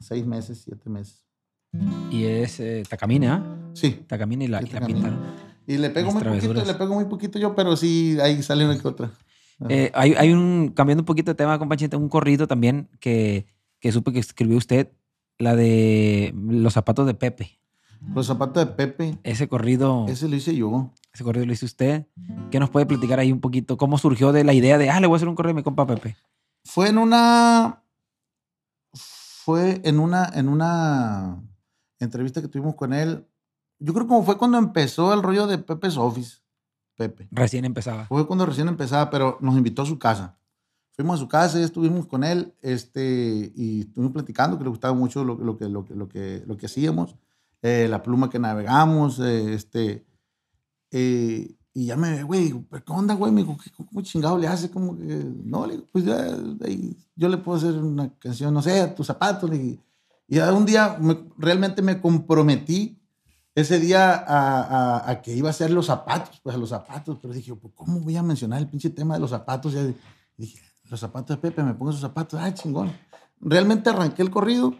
[0.00, 1.24] Seis meses, siete meses.
[2.10, 3.44] Y es eh, Takamine, ¿ah?
[3.74, 5.18] Sí, Takamine y la, Sí, y la pintaron.
[5.68, 8.64] Y le pego Las muy poquito, le pego muy poquito yo, pero sí, ahí sale
[8.64, 9.10] una que otra.
[9.68, 13.46] Eh, hay, hay un, cambiando un poquito de tema, compañero, un corrido también que,
[13.80, 14.92] que supe que escribió usted,
[15.38, 17.60] la de los zapatos de Pepe.
[18.14, 20.92] Los zapatos de Pepe, Ese corrido, ese lo hice yo.
[21.12, 22.06] ese corrido lo hizo usted.
[22.50, 23.76] ¿Qué nos puede platicar ahí un poquito?
[23.76, 25.62] ¿Cómo surgió de la idea de, ah, le voy a hacer un corrido a mi
[25.62, 26.16] compa Pepe?
[26.64, 27.82] Fue en una.
[28.94, 31.42] Fue en una, en una
[32.00, 33.26] entrevista que tuvimos con él.
[33.78, 36.38] Yo creo como fue cuando empezó el rollo de Pepe's Office.
[36.96, 37.28] Pepe.
[37.30, 38.06] Recién empezaba.
[38.06, 40.38] Fue cuando recién empezaba, pero nos invitó a su casa.
[40.92, 44.94] Fuimos a su casa y estuvimos con él este, y estuvimos platicando que le gustaba
[44.94, 47.16] mucho lo, lo que, lo, que, lo, que, lo que hacíamos,
[47.66, 50.06] eh, la pluma que navegamos, eh, este,
[50.90, 53.32] eh, y ya me, güey, digo, ¿pero qué onda, güey?
[53.32, 54.70] Me dijo, ¿qué- ¿cómo chingado le hace?
[54.70, 55.04] Como que,
[55.44, 56.16] no, le digo, pues ya,
[56.64, 59.50] ahí, yo le puedo hacer una canción, no sé, a tus zapatos.
[59.50, 59.80] le dije.
[60.28, 62.98] y un día me- realmente me comprometí
[63.54, 67.54] ese día a, que iba a hacer los zapatos, pues a los zapatos, pero dije,
[67.54, 69.72] pues, ¿cómo voy a mencionar el pinche tema de los zapatos?
[69.72, 69.82] Ya
[70.36, 70.60] dije,
[70.90, 72.92] los zapatos de Pepe, me pongo esos zapatos, ah, chingón.
[73.40, 74.74] Realmente arranqué el corrido,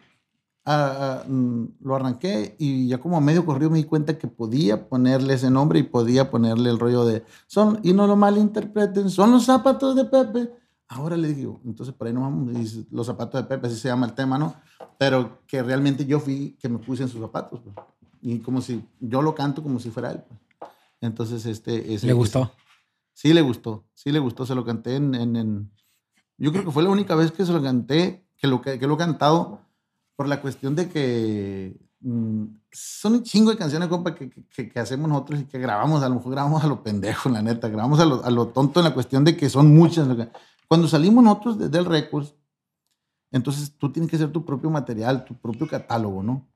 [0.66, 4.28] ah, ah, mm, lo arranqué y ya como a medio corrido me di cuenta que
[4.28, 9.08] podía ponerle ese nombre y podía ponerle el rollo de, son, y no lo malinterpreten,
[9.08, 10.50] son los zapatos de Pepe.
[10.88, 13.88] Ahora le digo, entonces por ahí nos vamos, y los zapatos de Pepe, así se
[13.88, 14.54] llama el tema, ¿no?
[14.98, 17.74] Pero que realmente yo fui que me puse en sus zapatos, pues.
[18.22, 20.40] Y como si, yo lo canto como si fuera él, pues.
[21.00, 21.94] Entonces, este...
[21.94, 22.50] ese- ¿Le gustó?
[23.12, 25.70] Sí le gustó, sí le gustó, se lo canté en, en- en-
[26.38, 28.86] Yo creo que fue la única vez que se lo canté, que lo, que, que
[28.86, 29.60] lo he cantado,
[30.16, 34.80] por la cuestión de que mm, son un chingo de canciones, compa, que, que- que
[34.80, 38.00] hacemos nosotros y que grabamos, a lo mejor grabamos a lo pendejo, la neta, grabamos
[38.00, 40.08] a lo, a lo tonto en la cuestión de que son muchas.
[40.68, 42.34] Cuando salimos nosotros de- del Records,
[43.30, 46.46] entonces tú tienes que hacer tu propio material, tu propio catálogo, ¿no?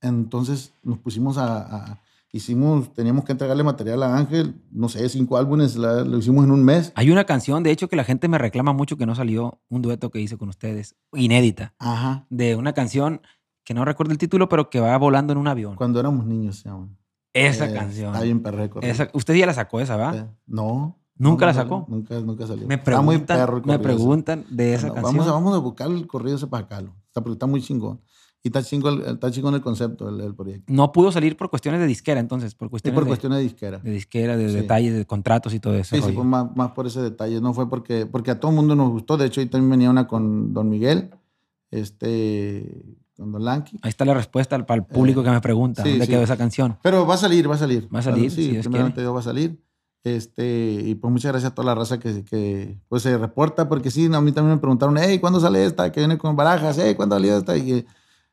[0.00, 1.58] Entonces nos pusimos a,
[1.92, 2.00] a-
[2.32, 6.50] hicimos, teníamos que entregarle material a Ángel, no sé, cinco álbumes, la- lo hicimos en
[6.52, 6.92] un mes.
[6.94, 9.82] Hay una canción, de hecho, que la gente me reclama mucho que no salió, un
[9.82, 12.26] dueto que hice con ustedes, inédita, Ajá.
[12.30, 13.20] de una canción
[13.64, 15.76] que no recuerdo el título, pero que va volando en un avión.
[15.76, 16.88] Cuando éramos niños, se llama.
[17.32, 18.12] Esa Eh, canción.
[18.14, 18.42] Está bien.
[18.82, 20.16] Esa- usted ya la sacó esa, ¿va?
[20.16, 20.96] Eh, No.
[21.16, 21.84] ¿Nunca la sacó?
[21.86, 22.66] Nunca, nunca salió.
[22.66, 25.16] Me Está muy preguntan, perro me preguntan de esa No, canción.
[25.18, 26.62] Vamos a, vamos a buscar el corrido ese para.
[26.62, 28.00] Está, está muy chingón.
[28.42, 30.72] Y está chingón, el- está chingón el concepto del, proyecto.
[30.72, 33.78] No pudo salir por cuestiones de disquera, entonces, por cuestiones, por de, cuestiones de disquera.
[33.78, 34.54] de disquera, de Sí.
[34.56, 35.94] detalles, de contratos y todo eso.
[35.94, 37.40] Sí, sí, fue más, más por ese detalle.
[37.40, 39.16] No fue porque, porque a todo el mundo nos gustó.
[39.18, 41.10] De hecho, ahí también venía una con Don Miguel.
[41.70, 43.78] Este, con Don Lanky.
[43.82, 46.10] Ahí está la respuesta para el público que me pregunta sí, dónde sí.
[46.12, 46.78] quedó esa canción.
[46.82, 47.88] Pero va a salir, va a salir.
[47.94, 49.62] Va a salir, Sí, si primeramente Dios va a salir.
[50.02, 53.90] Este, y pues muchas gracias a toda la raza que, que pues se reporta, porque
[53.90, 55.92] sí, a mí también me preguntaron, hey, ¿cuándo sale esta?
[55.92, 57.54] Que viene con barajas, hey, ¿cuándo salió esta?
[57.56, 57.84] Y,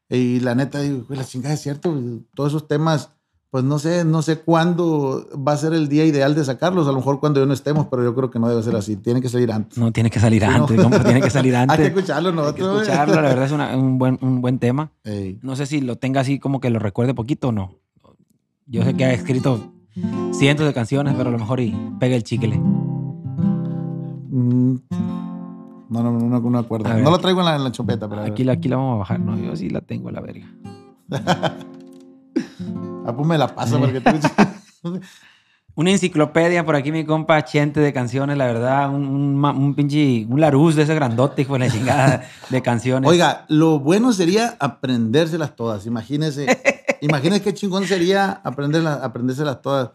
[0.10, 1.94] y la neta, digo, "Güey, la chingada es cierto,
[2.34, 3.10] todos esos temas,
[3.50, 6.92] pues no sé, no sé cuándo va a ser el día ideal de sacarlos, a
[6.92, 9.22] lo mejor cuando yo no estemos, pero yo creo que no debe ser así, tiene
[9.22, 9.78] que salir antes.
[9.78, 10.56] No, tiene que salir Sí, no.
[10.56, 11.88] antes, compa, tiene que salir Hay que antes.
[11.88, 12.82] escucharlo Hay que nosotros.
[12.84, 14.92] escucharlo, la verdad es una- un, buen, un buen tema.
[15.04, 15.40] Ey.
[15.42, 17.76] No sé si lo tenga así como que lo recuerde poquito o no.
[18.66, 19.72] Yo sé que ha escrito
[20.34, 22.58] cientos de canciones, pero a lo mejor y pega el chicle.
[24.30, 24.76] Mm,
[25.90, 26.94] No, no, no, no, acuerdo.
[26.94, 28.24] No lo traigo en la, en la chopeta, pero.
[28.24, 29.20] Aquí, la- aquí la vamos a bajar.
[29.20, 30.48] No, yo sí la tengo a la verga.
[33.06, 34.12] Ah, pues me la paso porque tú-
[35.76, 38.90] Una enciclopedia por aquí, mi compa Chente de canciones, la verdad.
[38.90, 43.10] Un, un, un pinche, un laruz de ese grandote, hijo de la chingada, de canciones.
[43.10, 45.86] Oiga, lo bueno sería aprendérselas todas.
[45.86, 46.48] Imagínese,
[47.00, 49.92] imagínese qué chingón sería aprenderlas, aprendérselas todas.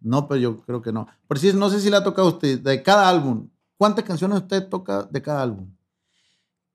[0.00, 1.06] No, pero yo creo que no.
[1.26, 3.48] Por si no sé si la toca a usted de cada álbum.
[3.78, 5.70] ¿Cuántas canciones usted toca de cada álbum?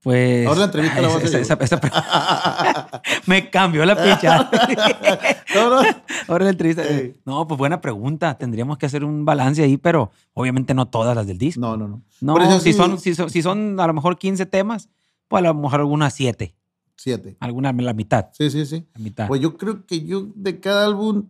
[0.01, 0.45] Pues.
[0.47, 4.49] Ahora la entrevista la voy a esa- hacer esa- esa- esa- me cambió la picha.
[5.55, 5.87] No, no.
[6.27, 6.81] Ahora la entrevista.
[7.25, 8.35] No, pues buena pregunta.
[8.37, 11.61] Tendríamos que hacer un balance ahí, pero obviamente no todas las del disco.
[11.61, 12.01] No, no, no.
[12.21, 14.89] No, Por eso si, sí- son, si, son, si son a lo mejor 15 temas,
[15.27, 16.55] pues a lo mejor algunas 7.
[16.95, 17.37] Siete.
[17.39, 18.27] Alguna la mitad.
[18.33, 18.85] Sí, sí, sí.
[18.93, 19.27] La mitad.
[19.27, 21.27] Pues yo creo que yo de cada álbum,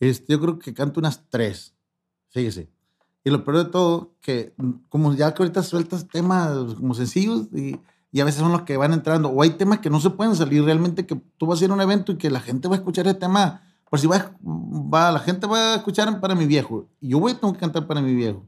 [0.00, 1.74] este, yo creo que canto unas tres.
[2.30, 2.68] Fíjese.
[3.28, 7.48] Y lo peor de todo, que mm, como ya que ahorita sueltas temas como sencillos
[7.52, 7.78] y,
[8.10, 10.34] y a veces son los que van entrando, o hay temas que no se pueden
[10.34, 12.76] salir realmente, que tú vas a ir a un evento y que la gente va
[12.76, 13.60] a escuchar ese tema,
[13.90, 17.32] por si va, va la gente va a escuchar para mi viejo, y yo voy
[17.32, 18.46] a que cantar para mi viejo.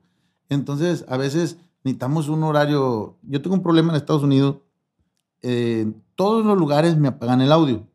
[0.49, 3.18] Entonces, a veces necesitamos un horario.
[3.22, 4.57] Yo tengo un problema en Estados Unidos.
[5.43, 7.87] eh, todos los lugares me apagan el audio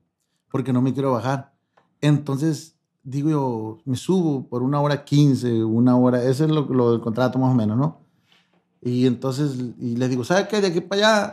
[0.52, 1.54] porque no me quiero bajar.
[2.00, 2.75] Entonces,
[3.06, 7.00] digo yo, me subo por una hora 15, una hora, ese es lo, lo del
[7.02, 8.00] contrato más o menos, ¿no?
[8.82, 10.60] Y entonces, y les digo, ¿sabe qué?
[10.60, 11.32] De aquí para allá,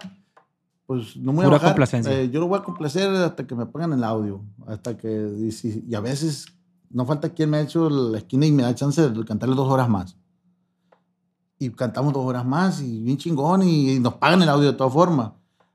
[0.87, 1.71] pues no me voy Pura a bajar.
[2.13, 5.51] Eh, yo lo voy a complacer hasta que me pongan el audio, hasta que, y,
[5.51, 6.47] si- y a veces
[6.91, 9.69] no falta quien me ha hecho la esquina y me da chance de cantarle dos
[9.71, 10.17] horas más.
[11.59, 14.77] Y cantamos dos horas más y bien chingón y, y nos pagan el audio de
[14.77, 15.33] todas formas.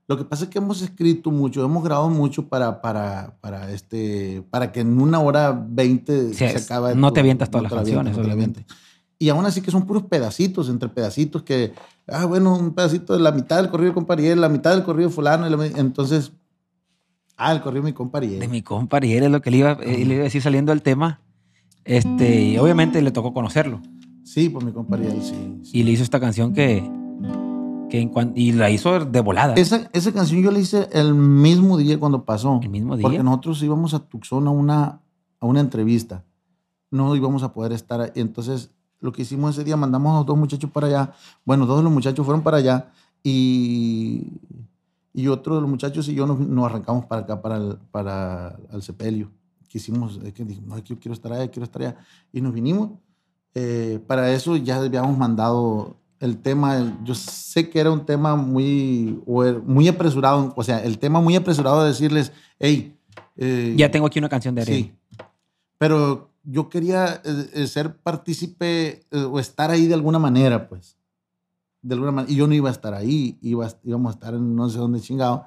[0.07, 4.41] Lo que pasa es que hemos escrito mucho, hemos grabado mucho para, para, para, este,
[4.49, 6.95] para que en una hora veinte Sí, se es- acabe.
[6.95, 8.65] no tu- te avientas todas te las avientas, canciones, no obviamente.
[9.19, 11.73] Y aún así que son puros pedacitos, entre pedacitos que,
[12.07, 14.83] ah, bueno, un pedacito de la mitad del corrido de compa Ariel, la mitad del
[14.83, 16.31] corrido de fulano, la entonces,
[17.35, 18.39] ah, el corrido de mi compa Ariel.
[18.39, 20.71] De mi compa Ariel es lo que le iba, eh, le iba a decir saliendo
[20.71, 21.19] del tema.
[21.83, 23.81] Este, y obviamente le tocó conocerlo.
[24.23, 25.59] Sí, pues mi compa Ariel, sí.
[25.63, 25.79] sí.
[25.79, 26.83] Y le hizo esta canción que.
[27.89, 29.55] Que en cuan- y la hizo de volada.
[29.55, 32.59] Esa, esa canción yo la hice el mismo día cuando pasó.
[32.61, 33.03] el mismo día.
[33.03, 35.01] Porque nosotros íbamos a Tucson a una,
[35.39, 36.23] a una entrevista.
[36.91, 38.11] No íbamos a poder estar ahí.
[38.15, 41.13] Entonces, lo que hicimos ese día, mandamos a los dos muchachos para allá.
[41.45, 42.91] Bueno, dos de los muchachos fueron para allá
[43.23, 44.27] y,
[45.13, 48.57] y otro de los muchachos y yo nos, nos arrancamos para acá, para el, para
[48.71, 49.29] el sepelio.
[49.67, 51.97] Quisimos, es que dijimos, no, yo quiero estar allá, quiero estar allá.
[52.31, 52.91] Y nos vinimos.
[53.53, 59.21] Eh, para eso ya habíamos mandado el tema, yo sé que era un tema muy,
[59.27, 62.95] er- muy apresurado, o sea, el tema muy apresurado de decirles, hey,
[63.35, 64.83] eh, ya tengo aquí una canción de Ariel.
[64.85, 64.93] Sí.
[65.77, 70.97] Pero yo quería eh, eh, ser partícipe eh, o estar ahí de alguna manera, pues.
[71.81, 72.31] De alguna manera.
[72.33, 74.99] Y yo no iba a estar ahí, iba, íbamos a estar en no sé dónde
[74.99, 75.45] chingado.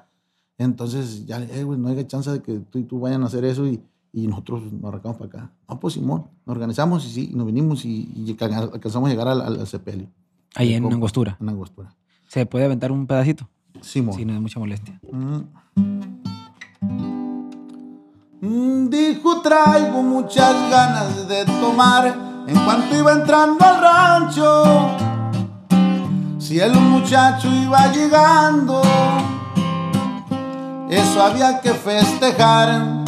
[0.57, 3.67] Entonces, ya, güey, no hay chance de que tú y tú vayan a hacer eso
[3.67, 3.81] y,
[4.13, 5.51] y nosotros nos arrancamos para acá.
[5.67, 9.27] No, pues Simón, nos organizamos y sí, nos vinimos y, y alca- alcanzamos a llegar
[9.27, 10.07] al, al, al sepelio,
[10.55, 10.91] Ahí en.
[10.91, 11.37] Angostura.
[11.39, 11.95] en Angostura.
[12.27, 13.47] ¿Se puede aventar un pedacito?
[13.81, 14.15] Simón.
[14.15, 14.99] Si no es mucha molestia.
[18.41, 22.07] Mm, Dijo traigo muchas ganas de tomar
[22.47, 24.97] en cuanto iba entrando al rancho.
[26.39, 28.81] Si el muchacho iba llegando,
[30.89, 33.03] eso había que festejar.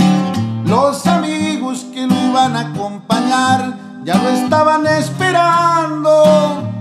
[0.65, 6.72] Los amigos que lo iban a acompañar ya lo estaban esperando.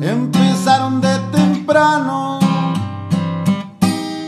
[0.00, 2.38] Empezaron de temprano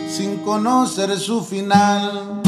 [0.09, 2.43] sin conocer su final.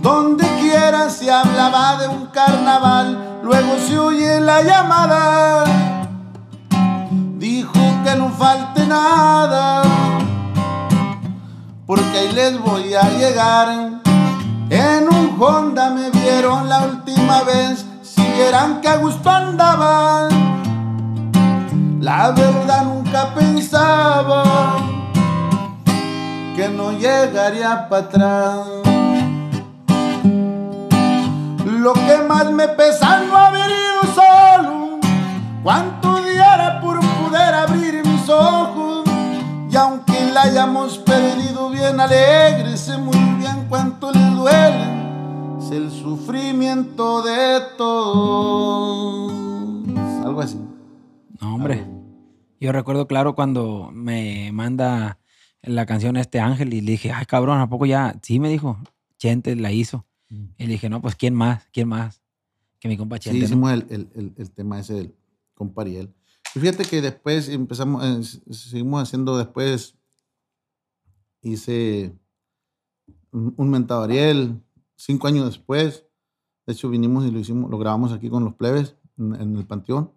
[0.00, 5.64] Donde quiera se hablaba de un carnaval, luego se oye la llamada.
[7.36, 9.82] Dijo que no falte nada,
[11.86, 14.00] porque ahí les voy a llegar.
[14.70, 17.84] En un Honda me vieron la última vez,
[18.38, 20.28] si vieran que a gusto andaban.
[22.00, 24.76] La verdad nunca pensaba
[26.56, 28.58] que no llegaría para atrás.
[31.64, 34.98] Lo que más me pesa no haber ido solo,
[35.62, 39.04] cuánto diera por poder abrir mis ojos.
[39.70, 44.97] Y aunque la hayamos perdido bien alegre, sé muy bien cuánto le duele
[45.68, 49.32] es el sufrimiento de todos.
[50.24, 50.58] Algo así.
[51.40, 51.86] No, hombre.
[52.60, 55.18] Yo recuerdo claro cuando me manda
[55.62, 58.18] la canción este Ángel y le dije, ay cabrón, ¿a poco ya?
[58.22, 58.78] Sí, me dijo,
[59.16, 60.06] Chente la hizo.
[60.28, 60.44] Mm.
[60.58, 61.66] Y le dije, no, pues ¿quién más?
[61.72, 62.22] ¿Quién más?
[62.80, 63.38] Que mi compa Sí, Chente.
[63.40, 63.44] ¿no?
[63.46, 65.14] hicimos el, el- el- el tema ese del
[65.54, 66.12] compa Ariel.
[66.54, 69.94] Y fíjate que después empezamos, eh, seguimos haciendo después,
[71.42, 72.12] hice
[73.32, 74.60] un, un mentado Ariel,
[74.98, 76.04] cinco años después.
[76.66, 79.66] De hecho, vinimos y lo hicimos, lo grabamos aquí con los plebes en, en el
[79.66, 80.12] Panteón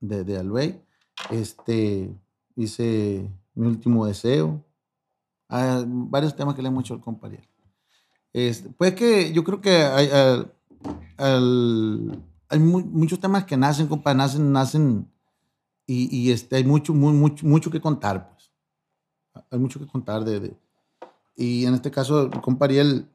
[0.00, 0.82] de, de Albay.
[1.30, 2.14] Este,
[2.56, 4.62] hice mi último deseo.
[5.48, 7.30] Ah, varios temas que le hemos hecho al compa.
[8.34, 10.44] Este, pues que yo creo que hay, ah,
[11.16, 15.10] al- hay mu- muchos temas que nacen, compa, nacen, nacen
[15.86, 18.52] y, y, este, hay mucho, muy, mucho, mucho que contar, pues.
[19.50, 20.56] Hay mucho que contar de, de-
[21.36, 23.08] y en este caso, compa Ariel,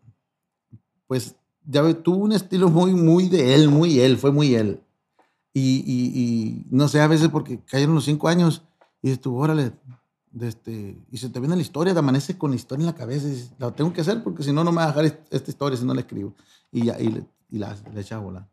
[1.14, 1.36] pues,
[1.66, 4.80] ya tuvo un estilo muy, muy de él, muy él, fue muy él.
[5.54, 8.64] Y, y- y no sé, a veces porque cayeron los cinco años
[9.04, 9.74] y dices tú, órale,
[10.32, 12.96] de este, y se te viene la historia, te amaneces con la historia en la
[12.96, 15.06] cabeza y dices, la tengo que hacer porque si no, no me va a dejar
[15.06, 16.34] est- esta historia si no la escribo.
[16.72, 18.50] Y, ya, y, le, y la, le echa a volar.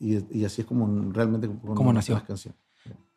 [0.00, 2.14] Y, así es como realmente como, Como nació.
[2.14, 2.58] las canciones.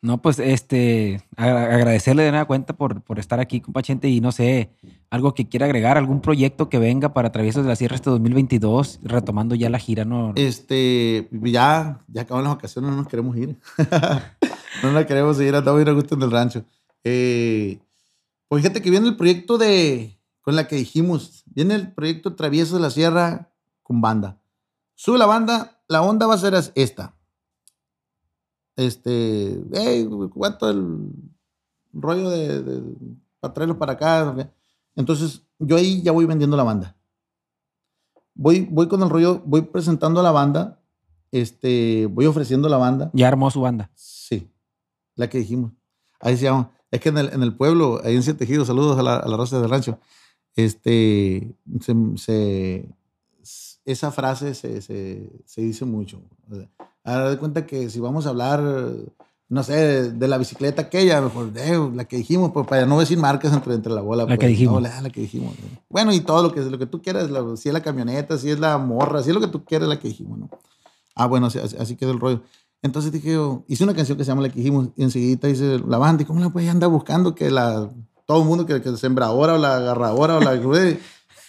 [0.02, 4.20] No, pues este, agra- agradecerle de nada cuenta por, por estar aquí, compa Chente, y
[4.20, 4.70] no sé,
[5.10, 9.00] algo que quiera agregar, algún proyecto que venga para Traviesos de la Sierra este 2022,
[9.02, 10.32] retomando ya la gira, ¿no?
[10.36, 13.56] Este, ya, ya acaban las vacaciones, no nos queremos ir.
[14.82, 16.64] no nos queremos ir, andamos bien a gusto en el rancho.
[17.02, 17.78] Eh,
[18.48, 22.74] pues fíjate que viene el proyecto de, con la que dijimos, viene el proyecto Traviesos
[22.74, 23.50] de la Sierra
[23.82, 24.38] con banda.
[24.94, 27.15] Sube la banda, la onda va a ser esta.
[28.76, 31.10] Este, hey, ¿cuánto el
[31.92, 32.82] rollo de, de
[33.40, 34.50] para traerlo para acá?
[34.94, 36.96] Entonces, yo ahí ya voy vendiendo la banda
[38.36, 40.80] voy, voy con el rollo, voy presentando a la banda,
[41.32, 43.10] este, voy ofreciendo la banda.
[43.14, 43.90] Ya armó su banda.
[43.94, 44.48] Sí,
[45.16, 45.72] la que dijimos.
[46.20, 46.70] Ahí se llama.
[46.90, 49.28] Es que en el, en el pueblo, ahí en Siete Ejidos, saludos a la, a
[49.28, 49.98] la raza del rancho,
[50.54, 52.88] este, se, se-
[53.84, 56.20] esa frase se, se, se dice mucho.
[57.06, 58.60] Ahora de cuenta que si vamos a hablar,
[59.48, 62.98] no sé, de, de la bicicleta aquella, mejor, eh, la que dijimos, pues para no
[62.98, 64.24] decir marcas entre, entre la bola.
[64.24, 64.74] La pues, que dijimos.
[64.74, 65.54] no, la, la que dijimos.
[65.58, 65.78] ¿no?
[65.88, 68.50] Bueno, y todo lo que, lo que tú quieras, la- si es la camioneta, si
[68.50, 70.50] es la morra, si es lo que tú quieras, la que dijimos, ¿no?
[71.14, 72.42] Ah, bueno, así, así- quedó el rollo.
[72.82, 75.80] Entonces dije yo, hice una canción que se llama La que dijimos, y enseguida dice
[75.86, 77.88] la banda, ¿y cómo la puede andar buscando que la,
[78.26, 80.98] todo el mundo, que, que la sembradora o la agarradora o la, pues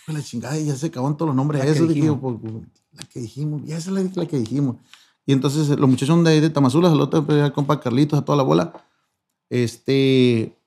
[0.08, 1.64] la chingada, y ya se acabó todos los nombres.
[1.64, 2.36] Que Eso dije yo, pues,
[2.94, 4.78] la que dijimos, ya esa es la, la que dijimos.
[5.28, 8.44] Y entonces los muchachos de de Tamazula, saludos pues, al compa Carlitos, a toda la
[8.44, 8.74] bola.
[9.50, 10.58] Este,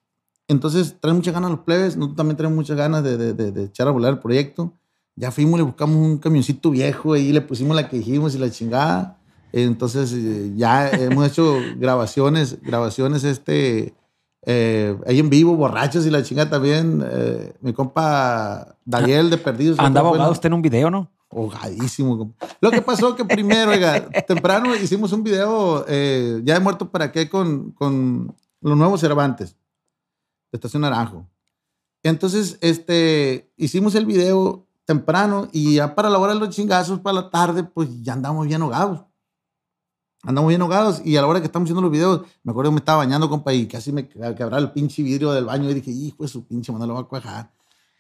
[0.49, 3.65] entonces traen muchas ganas los plebes, nosotros también tenemos muchas ganas de, de- de- de
[3.65, 4.73] echar a volar el proyecto.
[5.17, 8.51] Ya fuimos, le buscamos un camioncito viejo y le pusimos la que dijimos y la
[8.51, 9.19] chingada.
[9.53, 13.95] Entonces eh, ya hemos hecho grabaciones, grabaciones este,
[14.47, 17.05] eh, ahí en vivo, borrachos y la chingada también.
[17.11, 19.79] Eh, mi compa Daniel de Perdidos.
[19.87, 21.11] Andaba ahogado usted en un video, ¿no?
[21.31, 22.35] Ahogadísimo.
[22.61, 27.13] Lo que pasó que primero, oiga, temprano hicimos un video eh, ya de muerto para
[27.13, 29.57] qué con, con los nuevos Cervantes
[30.51, 31.29] de Estación Naranjo.
[32.03, 37.21] Entonces, este, hicimos el video temprano y ya para la hora de los chingazos, para
[37.21, 39.03] la tarde, pues ya andamos bien ahogados.
[40.23, 42.75] Andamos bien ahogados y a la hora que estamos haciendo los videos, me acuerdo que
[42.75, 45.91] me estaba bañando, compa, y casi me quebraba el pinche vidrio del baño y dije,
[45.91, 47.53] hijo de su pinche, mano, lo va a cuajar.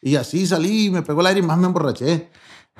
[0.02, 2.30] Y así salí, me pegó el aire y más me emborraché.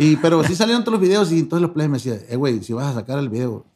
[0.01, 2.63] Y, pero sí salieron todos los videos y entonces los players me decían, eh, güey,
[2.63, 3.67] si vas a sacar el video,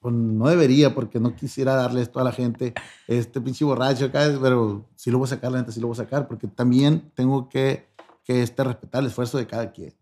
[0.00, 2.72] pues no debería porque no quisiera darle esto a la gente,
[3.06, 5.94] este pinche borracho acá, pero sí lo voy a sacar, la gente sí lo voy
[5.94, 7.86] a sacar porque también tengo que,
[8.24, 9.92] que este, respetar el esfuerzo de cada quien.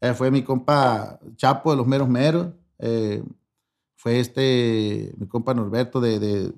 [0.00, 3.20] Eh, fue mi compa Chapo de los Meros Meros, eh,
[3.96, 6.52] fue este, mi compa Norberto de, de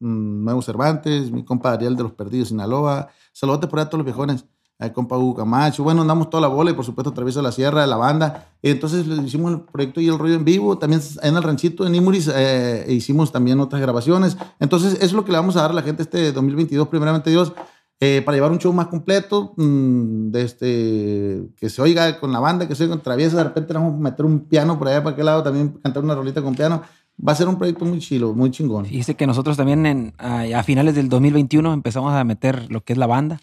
[0.00, 4.04] mm, Nuevo Cervantes, mi compa Ariel de los Perdidos Sinaloa, saludos por a todos los
[4.04, 4.46] viejones
[4.78, 7.52] el compa Hugo Camacho, bueno, andamos toda la bola y por supuesto Travieso de la
[7.52, 8.46] Sierra, la banda.
[8.62, 12.30] Entonces hicimos el proyecto y el rollo en vivo, también en el ranchito de Nimuris
[12.34, 14.36] eh, hicimos también otras grabaciones.
[14.60, 17.52] Entonces es lo que le vamos a dar a la gente este 2022, primeramente Dios,
[18.00, 22.38] eh, para llevar un show más completo, mm, de este, que se oiga con la
[22.38, 25.02] banda, que se oiga con Travieso, de repente vamos a meter un piano por allá
[25.02, 26.82] para aquel lado, también cantar una rolita con piano.
[27.20, 28.84] Va a ser un proyecto muy chilo, muy chingón.
[28.84, 32.92] Dice que nosotros también en- a, a finales del 2021 empezamos a meter lo que
[32.92, 33.40] es la banda.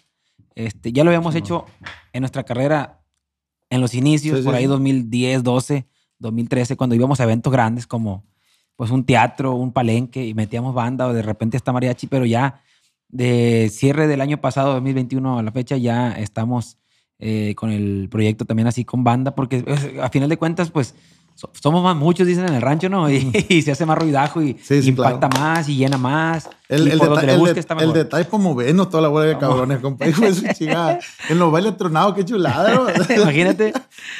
[0.56, 1.66] Este, ya lo habíamos hecho
[2.12, 3.02] en nuestra carrera
[3.70, 4.68] en los inicios, Sí, sí, por ahí sí.
[4.68, 5.86] 2010, 12,
[6.18, 8.24] 2013, cuando íbamos a eventos grandes como
[8.74, 12.62] pues un teatro, un palenque y metíamos banda o de repente está mariachi, pero ya
[13.08, 16.78] de cierre del año pasado, 2021 a la fecha, ya estamos
[17.18, 20.94] eh, con el proyecto también así con banda, porque eh, a final de cuentas, pues
[21.52, 23.10] somos más muchos, dicen en el rancho, ¿no?
[23.10, 26.48] Y, y se hace más ruidajo y Sí, sí, impacta más y llena más.
[26.68, 27.94] El, y el, por deta- donde le el está el mejor.
[27.94, 30.06] detalle es como vernos toda la bola de cabrones, compa.
[30.08, 30.98] Hijo de su chingada.
[31.28, 32.86] En los bailes tronados, qué chulada, ¿no?
[33.22, 33.72] Imagínate.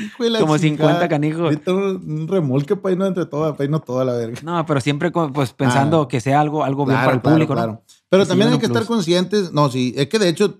[0.04, 0.90] Hijo de la Como chingada.
[1.00, 1.56] 50 canijos.
[1.66, 4.38] Un remolque para irnos entre todas, para irnos toda la verga.
[4.42, 6.08] No, pero siempre pues pensando Ah.
[6.08, 7.60] que sea algo, algo bien Claro, para el claro, público, ¿no?
[7.62, 7.82] claro.
[8.08, 9.52] Pero también hay que estar conscientes.
[9.52, 10.58] No, sí, es que de hecho,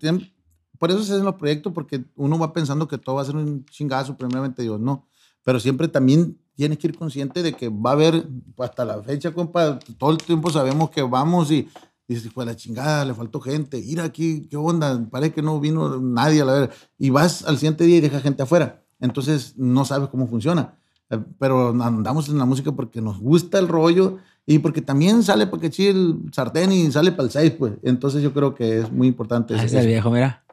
[0.79, 3.37] por eso se hacen los proyectos, porque uno va pensando que todo va a ser
[3.37, 5.07] un chingazo, primeramente Dios, no.
[5.45, 8.27] Pero siempre también tienes que ir consciente de que va a haber,
[8.59, 11.69] hasta la fecha, compa, todo el tiempo sabemos que vamos y
[12.09, 15.07] dices, pues la chingada, le faltó gente, ir aquí, ¿qué onda?
[15.11, 16.75] Parece que no vino nadie a la verga.
[16.99, 18.83] Y vas al siguiente día y dejas gente afuera.
[19.01, 20.75] Entonces no sabes cómo funciona.
[21.11, 25.47] Eh, Pero andamos en la música porque nos gusta el rollo y porque también sale
[25.47, 27.75] para que chille el sartén y sale para el 6, pues.
[27.83, 29.55] Entonces yo creo que es muy importante.
[29.55, 30.45] Ah, ese es el viejo, mira.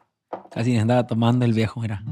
[0.52, 2.04] Casi andaba tomando el viejo, mira.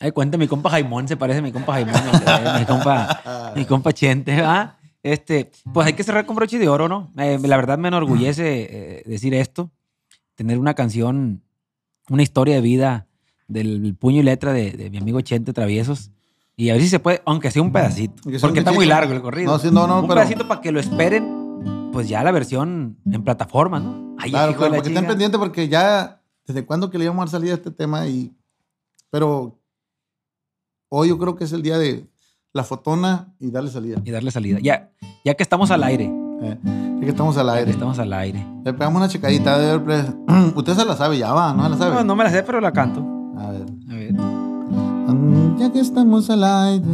[0.00, 3.64] Ay, cuenta, mi compa Jaimón se parece a mi compa Jaimón, el- mi compa, mi
[3.64, 4.76] compa Chente, ¿ah?
[5.02, 7.10] Este, pues hay que cerrar con broche de oro, ¿no?
[7.18, 9.70] Eh, la verdad me enorgullece eh, decir esto,
[10.34, 11.42] tener una canción,
[12.08, 13.06] una historia de vida
[13.46, 16.10] del puño y letra de, de mi amigo Chente Traviesos.
[16.56, 18.22] Y a ver si se puede, aunque sea un pedacito.
[18.40, 19.52] Porque está muy largo el corrido.
[19.52, 22.96] No, sí, no, no, un pero- pedacito para que lo esperen, pues ya la versión
[23.10, 24.16] en plataforma, ¿no?
[24.18, 27.24] Ay, Claro, claro, la porque estén pendientes porque ya, ¿desde cuándo que le íbamos a
[27.26, 28.06] dar salida a este tema?
[28.06, 28.32] Y,
[29.10, 29.58] pero
[30.88, 32.06] hoy yo creo que es el día de
[32.52, 34.00] la fotona y darle salida.
[34.04, 34.58] y darle salida.
[34.62, 34.90] Ya,
[35.24, 36.04] ya que estamos al aire.
[36.42, 37.70] Eh, ya que estamos al ya que aire.
[37.72, 38.46] estamos al aire.
[38.64, 39.54] Le pegamos una checadita.
[39.54, 40.06] A ver, pues,
[40.54, 41.94] usted se la sabe ya, va, ¿no la sabe?
[41.96, 43.04] No, no me la sé, pero la canto.
[43.38, 43.66] A ver.
[43.90, 44.14] A ver.
[45.58, 46.84] Ya que estamos al aire,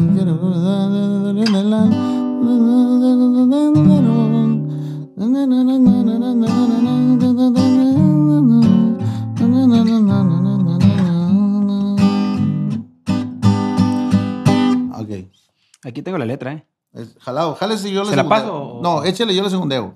[16.00, 16.66] Aquí tengo la letra, ¿eh?
[16.94, 18.28] Es- Jalado, jale si yo le ¿Se la segundeo.
[18.46, 19.92] paso No, échale, yo le segundeo.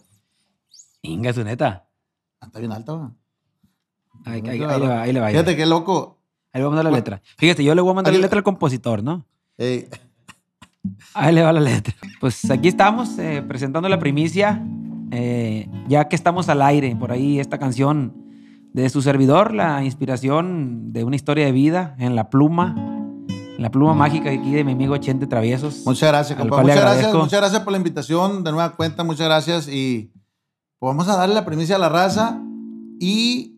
[1.00, 1.86] Inga, su neta.
[2.42, 3.12] Ah, Está bien alta, va.
[4.26, 5.00] Ahí, le va, ahí le va.
[5.02, 5.28] ahí le va.
[5.30, 6.18] Fíjate qué loco.
[6.52, 7.22] Ahí le voy a mandar la letra.
[7.38, 9.24] Fíjate, yo le voy a mandar la letra al compositor, ¿no?
[9.56, 9.88] Eh,
[11.14, 11.94] Ahí le va la letra.
[12.20, 14.62] Pues aquí estamos eh, presentando la primicia.
[15.10, 18.12] eh, ya que estamos al aire, por ahí esta canción
[18.74, 22.93] de su servidor, la inspiración de una historia de vida en la pluma,
[23.58, 25.82] la pluma mágica aquí de mi amigo Chente Traviesos.
[25.86, 26.60] muchas gracias, compa.
[26.62, 28.42] Muchas gracias, muchas gracias por la invitación.
[28.44, 29.68] De nueva cuenta, muchas gracias.
[29.68, 30.10] Y
[30.78, 32.40] pues vamos a darle la primicia a la raza.
[33.00, 33.52] Y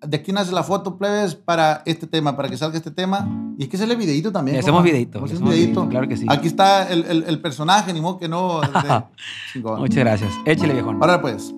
[0.00, 3.28] de aquí nace la foto, plebes, para este tema, para que salga este tema.
[3.58, 4.54] Y es que sale videito también.
[4.56, 5.18] Le hacemos compa.
[5.18, 5.80] Vamos le hacemos videíto.
[5.82, 6.26] videíto, claro que sí.
[6.28, 8.60] Aquí está el, el- el personaje, ni modo que no.
[8.62, 9.60] de-.
[9.62, 10.32] Muchas gracias.
[10.46, 10.96] Échale, viejón.
[11.00, 11.54] Ahora pues,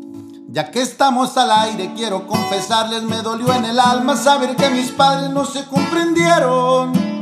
[0.49, 4.91] ya que estamos al aire, quiero confesarles, me dolió en el alma saber que mis
[4.91, 7.14] padres no se comprendieron.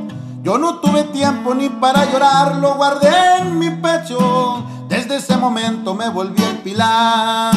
[0.42, 4.66] Yo no tuve tiempo ni para llorar, lo guardé en mi pecho.
[4.88, 7.54] Desde ese momento me volví el pilar.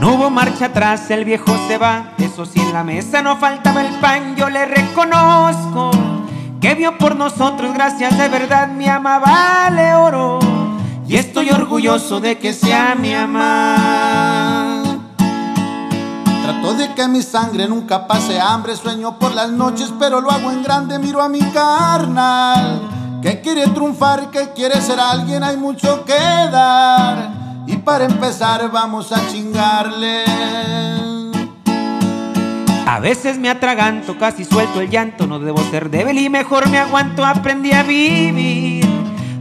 [0.00, 2.14] No hubo marcha atrás, el viejo se va.
[2.18, 5.92] Eso sí, en la mesa no faltaba el pan, yo le reconozco.
[6.60, 10.40] Que vio por nosotros, gracias de verdad, mi ama vale oro.
[11.06, 14.53] Y estoy orgulloso de que sea mi ama.
[16.44, 20.50] Trato de que mi sangre nunca pase hambre, sueño por las noches, pero lo hago
[20.50, 22.82] en grande, miro a mi carnal.
[23.22, 27.30] Que quiere triunfar, que quiere ser alguien, hay mucho que dar.
[27.66, 30.24] Y para empezar vamos a chingarle.
[32.86, 35.26] A veces me atraganto, casi suelto el llanto.
[35.26, 37.24] No debo ser débil y mejor me aguanto.
[37.24, 38.86] Aprendí a vivir,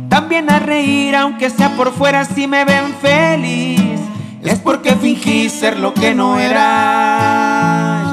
[0.08, 4.03] también a reír, aunque sea por fuera si me ven feliz.
[4.46, 8.10] Es porque fingí ser lo que no era.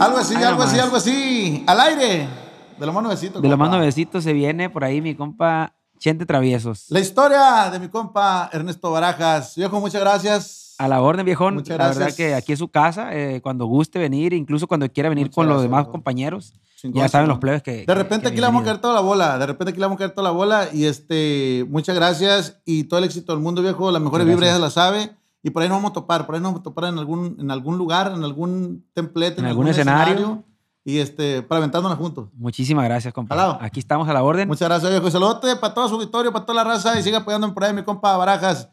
[0.00, 1.64] Algo así, algo así, algo así.
[1.66, 2.28] Al aire.
[2.78, 3.40] De los más nuevecitos.
[3.42, 3.76] De los más compa.
[3.78, 6.86] nuevecitos se viene por ahí mi compa Chente Traviesos.
[6.88, 9.54] La historia de mi compa Ernesto Barajas.
[9.56, 10.74] Viejo, muchas gracias.
[10.78, 11.54] A la orden, viejón.
[11.54, 12.16] Muchas La verdad gracias.
[12.16, 13.14] que aquí es su casa.
[13.14, 16.52] eh, cuando guste venir, incluso cuando quiera venir Muchas con los gracias, demás compañeros.
[16.92, 17.84] Ya saben los plebes que.
[17.86, 19.38] De repente aquí le vamos a caer toda la bola.
[19.38, 20.68] De repente aquí le vamos a caer toda la bola.
[20.72, 23.90] Y este, muchas gracias y todo el éxito del mundo, viejo.
[23.90, 25.16] Las mejores vibras ya la sabe.
[25.42, 26.26] Y por ahí nos vamos a topar.
[26.26, 29.46] Por ahí nos vamos a topar en algún, en algún lugar, en algún templete, En
[29.46, 30.44] algún escenario.
[30.84, 32.28] Y este, para aventándonos juntos.
[32.34, 33.58] Muchísimas gracias, compa.
[33.62, 34.46] Aquí estamos a la orden.
[34.46, 35.08] Muchas gracias, viejo.
[35.08, 36.98] Y saludote para todo su auditorio, para toda la raza.
[36.98, 38.70] Y siga apoyando por ahí mi compa Barajas.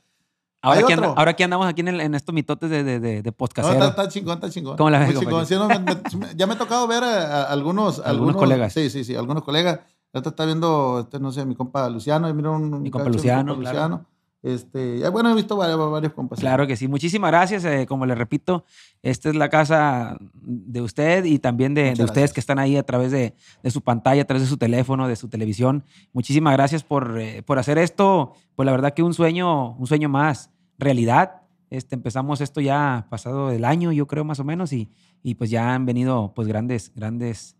[0.61, 3.73] Ahora, aquí andamos aquí en, el- en estos mitotes de, de, de, de No, podcastero.
[3.85, 4.77] está, está chingón, está chingón.
[4.77, 5.45] ¿Cómo la ves, Muy chingón.
[5.45, 8.73] Sí, no, me- me- ya me ha tocado ver a, a algunos, Algunos colegas.
[8.73, 9.79] Sí, sí, sí, algunos colegas.
[10.13, 12.31] Ahorita está viendo, este, no sé, mi compa Luciano.
[12.33, 13.87] mira un, Mi compa cacho Luciano, compa claro.
[13.97, 14.05] Luciano.
[14.43, 16.39] Este, ya, bueno, he visto varios, varios compas.
[16.39, 16.87] Claro que sí.
[16.87, 17.63] Muchísimas gracias.
[17.63, 18.65] eh, como le repito,
[19.03, 22.83] esta es la casa de usted y también de, de ustedes que están ahí a
[22.83, 25.85] través de, de su pantalla, a través de su teléfono, de su televisión.
[26.11, 28.33] Muchísimas gracias por, eh, por hacer esto.
[28.55, 30.49] Pues la verdad que un sueño, un sueño más,
[30.81, 31.41] realidad.
[31.69, 34.89] Este, empezamos esto ya pasado el año, yo creo más o menos, y,
[35.23, 37.55] y pues ya han venido pues grandes, grandes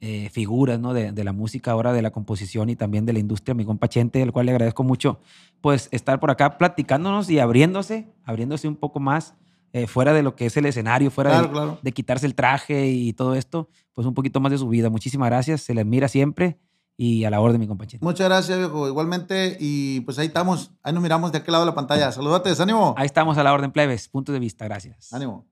[0.00, 0.92] eh, figuras ¿no?
[0.94, 3.86] de, de la música, ahora de la composición y también de la industria, mi compa
[3.86, 5.20] Chente, al cual le agradezco mucho
[5.60, 9.36] pues estar por acá platicándonos y abriéndose, abriéndose un poco más
[9.72, 11.78] eh, fuera de lo que es el escenario, fuera Claro, de, claro.
[11.80, 14.90] de quitarse el traje y todo esto, pues un poquito más de su vida.
[14.90, 16.58] Muchísimas gracias, se le admira siempre
[16.96, 18.04] y a la orden, mi compa Chente.
[18.04, 18.86] Muchas gracias, viejo.
[18.86, 20.72] Igualmente, y pues ahí estamos.
[20.82, 22.12] Ahí nos miramos de aquel lado de la pantalla.
[22.12, 22.94] Saludotes, ánimo.
[22.96, 24.08] Ahí estamos a la orden, plebes.
[24.08, 25.12] Punto de vista, gracias.
[25.12, 25.51] Ánimo.